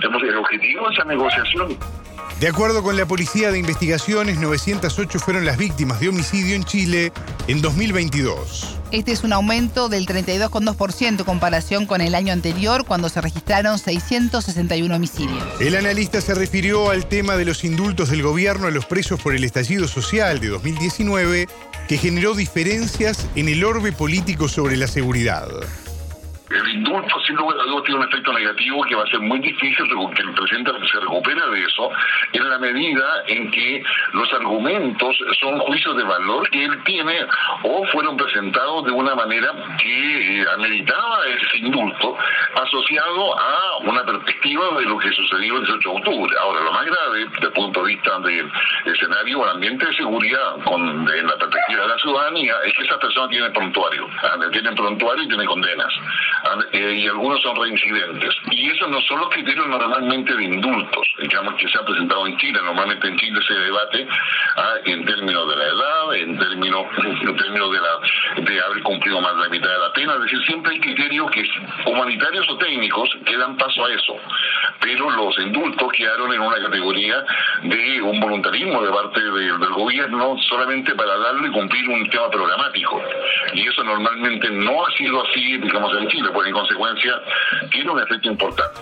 tenemos 0.00 0.22
el 0.22 0.36
objetivo 0.36 0.88
de 0.88 0.94
esa 0.94 1.04
negociación 1.04 1.78
de 2.40 2.48
acuerdo 2.48 2.82
con 2.82 2.98
la 2.98 3.06
Policía 3.06 3.50
de 3.50 3.58
Investigaciones, 3.58 4.38
908 4.38 5.18
fueron 5.18 5.46
las 5.46 5.56
víctimas 5.56 6.00
de 6.00 6.10
homicidio 6.10 6.54
en 6.54 6.64
Chile 6.64 7.10
en 7.48 7.62
2022. 7.62 8.76
Este 8.92 9.12
es 9.12 9.24
un 9.24 9.32
aumento 9.32 9.88
del 9.88 10.06
32,2% 10.06 11.06
en 11.06 11.16
comparación 11.24 11.86
con 11.86 12.02
el 12.02 12.14
año 12.14 12.34
anterior, 12.34 12.84
cuando 12.84 13.08
se 13.08 13.22
registraron 13.22 13.78
661 13.78 14.94
homicidios. 14.94 15.44
El 15.60 15.76
analista 15.76 16.20
se 16.20 16.34
refirió 16.34 16.90
al 16.90 17.06
tema 17.06 17.36
de 17.36 17.46
los 17.46 17.64
indultos 17.64 18.10
del 18.10 18.22
gobierno 18.22 18.66
a 18.66 18.70
los 18.70 18.84
presos 18.84 19.18
por 19.18 19.34
el 19.34 19.42
estallido 19.42 19.88
social 19.88 20.38
de 20.38 20.48
2019, 20.48 21.48
que 21.88 21.96
generó 21.96 22.34
diferencias 22.34 23.26
en 23.34 23.48
el 23.48 23.64
orbe 23.64 23.92
político 23.92 24.48
sobre 24.48 24.76
la 24.76 24.88
seguridad 24.88 25.48
indulto 26.76 27.20
sin 27.20 27.36
lugar 27.36 27.58
a 27.60 27.64
dudas 27.64 27.84
tiene 27.84 28.00
un 28.00 28.08
efecto 28.08 28.32
negativo 28.32 28.82
que 28.84 28.94
va 28.94 29.02
a 29.02 29.06
ser 29.06 29.20
muy 29.20 29.38
difícil 29.40 29.86
que 30.14 30.22
el 30.22 30.34
presidente 30.34 30.72
se 30.90 31.00
recupere 31.00 31.40
de 31.50 31.64
eso 31.64 31.90
en 32.32 32.48
la 32.48 32.58
medida 32.58 33.22
en 33.26 33.50
que 33.50 33.82
los 34.12 34.32
argumentos 34.32 35.16
son 35.40 35.58
juicios 35.60 35.96
de 35.96 36.04
valor 36.04 36.48
que 36.50 36.64
él 36.64 36.84
tiene 36.84 37.26
o 37.62 37.84
fueron 37.92 38.16
presentados 38.16 38.84
de 38.84 38.92
una 38.92 39.14
manera 39.14 39.52
que 39.78 40.40
eh, 40.40 40.46
ameritaba 40.54 41.26
ese 41.28 41.58
indulto 41.58 42.16
asociado 42.54 43.38
a 43.38 43.78
una 43.84 44.04
perspectiva 44.04 44.78
de 44.78 44.86
lo 44.86 44.98
que 44.98 45.10
sucedió 45.12 45.56
el 45.56 45.64
18 45.64 45.90
de 45.90 45.96
octubre. 45.96 46.36
Ahora, 46.40 46.60
lo 46.60 46.72
más 46.72 46.86
grave 46.86 47.26
desde 47.32 47.46
el 47.46 47.52
punto 47.52 47.82
de 47.82 47.94
vista 47.94 48.18
del 48.20 48.50
escenario 48.84 49.40
o 49.40 49.44
ambiente 49.44 49.86
de 49.86 49.94
seguridad 49.94 50.56
con, 50.64 50.82
en 50.82 51.26
la 51.26 51.36
perspectiva 51.36 51.82
de 51.82 51.88
la 51.88 51.98
ciudadanía 51.98 52.54
es 52.64 52.74
que 52.74 52.82
esas 52.82 52.98
personas 52.98 53.30
tienen 53.30 53.52
prontuario, 53.52 54.08
ah, 54.22 54.36
tienen 54.52 54.74
prontuario 54.74 55.24
y 55.24 55.28
tienen 55.28 55.46
condenas. 55.46 55.92
Eh, 56.72 56.94
y 56.94 57.06
algunos 57.06 57.40
son 57.42 57.56
reincidentes. 57.56 58.34
Y 58.50 58.70
esos 58.70 58.88
no 58.88 59.00
son 59.02 59.20
los 59.20 59.28
criterios 59.30 59.66
normalmente 59.68 60.34
de 60.34 60.44
indultos, 60.44 61.06
digamos, 61.20 61.54
que 61.54 61.68
se 61.68 61.78
han 61.78 61.84
presentado 61.84 62.26
en 62.26 62.36
Chile. 62.38 62.58
Normalmente 62.62 63.08
en 63.08 63.16
Chile 63.16 63.40
se 63.46 63.54
debate 63.54 64.06
ah, 64.56 64.74
en 64.84 65.04
términos 65.04 65.48
de 65.48 65.56
la 65.56 65.64
edad, 65.64 66.14
en 66.14 66.38
términos, 66.38 66.86
en 67.04 67.36
términos 67.36 67.72
de, 67.72 67.78
la, 67.80 68.44
de 68.50 68.60
haber 68.60 68.82
cumplido 68.82 69.20
más 69.20 69.36
de 69.36 69.42
la 69.42 69.48
mitad 69.48 69.70
de 69.70 69.78
la 69.78 69.92
pena. 69.92 70.14
Es 70.14 70.20
decir, 70.22 70.40
siempre 70.46 70.72
hay 70.72 70.80
criterios 70.80 71.30
que 71.30 71.44
humanitarios 71.86 72.48
o 72.50 72.58
técnicos 72.58 73.10
que 73.24 73.36
dan 73.36 73.56
paso 73.56 73.84
a 73.84 73.92
eso. 73.92 74.16
Pero 74.80 75.10
los 75.10 75.38
indultos 75.38 75.92
quedaron 75.92 76.32
en 76.32 76.40
una 76.40 76.56
categoría 76.56 77.24
de 77.62 78.02
un 78.02 78.20
voluntarismo 78.20 78.82
de 78.82 78.90
parte 78.90 79.20
del 79.20 79.58
gobierno 79.58 80.36
solamente 80.48 80.94
para 80.94 81.16
darle 81.16 81.48
y 81.48 81.52
cumplir 81.52 81.88
un 81.88 82.08
tema 82.10 82.30
programático. 82.30 83.02
Y 83.54 83.66
eso 83.68 83.84
normalmente 83.84 84.50
no 84.50 84.84
ha 84.84 84.90
sido 84.92 85.22
así, 85.26 85.58
digamos, 85.58 85.96
en 85.96 86.08
Chile 86.08 86.28
pues 86.32 86.45
en 86.46 86.54
consecuencia 86.54 87.12
tiene 87.70 87.90
un 87.90 88.00
efecto 88.00 88.28
importante. 88.30 88.80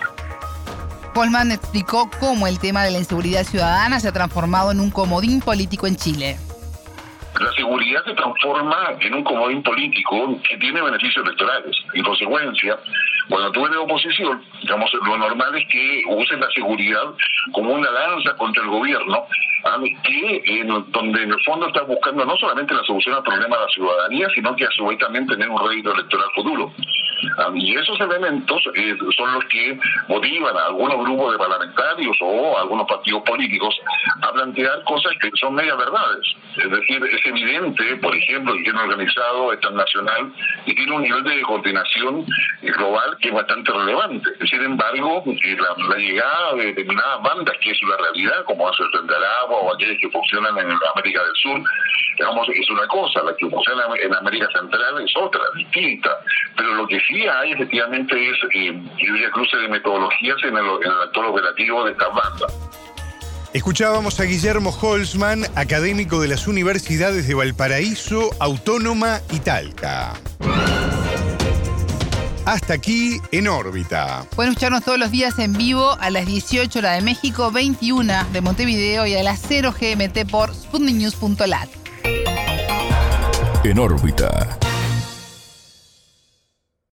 Polman 1.14 1.52
explicó 1.52 2.10
cómo 2.18 2.46
el 2.46 2.58
tema 2.58 2.82
de 2.82 2.90
la 2.90 2.98
inseguridad 2.98 3.44
ciudadana 3.44 4.00
se 4.00 4.08
ha 4.08 4.12
transformado 4.12 4.72
en 4.72 4.80
un 4.80 4.90
comodín 4.90 5.40
político 5.40 5.86
en 5.86 5.96
Chile. 5.96 6.36
La 7.40 7.52
seguridad 7.52 8.04
se 8.04 8.14
transforma 8.14 8.94
en 9.00 9.14
un 9.14 9.24
comodín 9.24 9.62
político 9.62 10.40
que 10.48 10.56
tiene 10.58 10.80
beneficios 10.80 11.24
electorales. 11.24 11.76
En 11.92 12.02
consecuencia, 12.04 12.78
cuando 13.28 13.50
tú 13.52 13.66
eres 13.66 13.78
oposición, 13.78 14.42
digamos, 14.60 14.92
lo 14.92 15.18
normal 15.18 15.54
es 15.56 15.64
que 15.70 16.02
uses 16.08 16.38
la 16.38 16.48
seguridad 16.54 17.02
como 17.52 17.74
una 17.74 17.90
lanza 17.90 18.36
contra 18.36 18.62
el 18.62 18.70
gobierno, 18.70 19.26
que 20.04 20.42
en, 20.46 20.68
donde 20.68 21.22
en 21.22 21.32
el 21.32 21.44
fondo 21.44 21.66
estás 21.66 21.86
buscando 21.86 22.24
no 22.24 22.36
solamente 22.36 22.74
la 22.74 22.82
solución 22.84 23.14
al 23.16 23.22
problema 23.22 23.56
de 23.56 23.62
la 23.62 23.68
ciudadanía, 23.68 24.28
sino 24.34 24.54
que 24.54 24.64
a 24.64 24.70
su 24.70 24.86
vez 24.86 24.98
también 24.98 25.26
tener 25.26 25.48
un 25.48 25.68
rédito 25.68 25.92
electoral 25.92 26.28
futuro. 26.34 26.72
Y 27.54 27.76
esos 27.76 28.00
elementos 28.00 28.62
eh, 28.74 28.96
son 29.16 29.34
los 29.34 29.44
que 29.46 29.78
motivan 30.08 30.56
a 30.56 30.66
algunos 30.66 30.98
grupos 30.98 31.32
de 31.32 31.38
parlamentarios 31.38 32.16
o 32.20 32.56
a 32.56 32.62
algunos 32.62 32.86
partidos 32.86 33.22
políticos 33.22 33.74
a 34.22 34.32
plantear 34.32 34.82
cosas 34.84 35.12
que 35.20 35.30
son 35.34 35.54
medias 35.54 35.76
verdades. 35.76 36.26
Es 36.56 36.70
decir, 36.70 37.02
es 37.04 37.26
evidente, 37.26 37.96
por 37.96 38.14
ejemplo, 38.14 38.54
que 38.54 38.62
tiene 38.62 38.80
organizado, 38.80 39.52
es 39.52 39.60
nacional 39.72 40.32
y 40.66 40.74
tiene 40.74 40.92
un 40.92 41.02
nivel 41.02 41.24
de 41.24 41.42
coordinación 41.42 42.26
global 42.62 43.16
que 43.20 43.28
es 43.28 43.34
bastante 43.34 43.72
relevante. 43.72 44.30
Sin 44.46 44.62
embargo, 44.62 45.24
eh, 45.26 45.56
la, 45.88 45.96
llegada 45.96 46.54
de 46.54 46.66
determinadas 46.66 47.22
bandas, 47.22 47.54
que 47.60 47.70
es 47.70 47.82
la 47.82 47.96
realidad, 47.96 48.44
como 48.44 48.68
hace 48.68 48.82
el 48.82 48.90
Frente 48.90 49.14
Agua 49.42 49.58
o 49.58 49.74
aquellas 49.74 49.98
que 50.00 50.10
funcionan 50.10 50.58
en 50.58 50.70
América 50.94 51.22
del 51.22 51.34
Sur, 51.36 51.60
digamos, 52.18 52.48
es 52.48 52.70
una 52.70 52.86
cosa, 52.86 53.22
la 53.22 53.34
que 53.36 53.48
funciona 53.48 53.84
en 54.00 54.14
América 54.14 54.48
Central 54.52 55.00
es 55.02 55.16
otra, 55.16 55.40
distinta. 55.56 56.10
Pero 56.56 56.74
lo 56.74 56.86
que 56.86 57.00
sí 57.00 57.13
hay 57.22 57.52
efectivamente 57.52 58.14
es, 58.30 58.36
eh, 58.54 58.82
cruce 59.32 59.56
de 59.56 59.68
metodologías 59.68 60.36
en 60.42 60.56
el, 60.56 60.64
en 60.64 60.90
el 60.90 61.02
actor 61.04 61.26
operativo 61.26 61.84
de 61.84 61.92
estas 61.92 62.08
bandas. 62.08 62.74
Escuchábamos 63.52 64.18
a 64.18 64.24
Guillermo 64.24 64.70
Holzman, 64.70 65.44
académico 65.54 66.20
de 66.20 66.26
las 66.26 66.48
universidades 66.48 67.28
de 67.28 67.34
Valparaíso, 67.34 68.30
Autónoma 68.40 69.20
y 69.30 69.38
Talca. 69.38 70.14
Hasta 72.46 72.74
aquí 72.74 73.20
en 73.30 73.46
órbita. 73.46 74.26
Pueden 74.34 74.50
escucharnos 74.52 74.84
todos 74.84 74.98
los 74.98 75.10
días 75.10 75.38
en 75.38 75.52
vivo 75.52 75.96
a 75.98 76.10
las 76.10 76.26
18 76.26 76.78
horas 76.80 76.96
de 76.96 77.02
México, 77.02 77.52
21 77.52 78.24
de 78.32 78.40
Montevideo 78.40 79.06
y 79.06 79.14
a 79.14 79.22
las 79.22 79.40
0 79.46 79.72
GMT 79.80 80.28
por 80.28 80.52
sputniknews.lat. 80.52 81.68
En 83.62 83.78
órbita. 83.78 84.58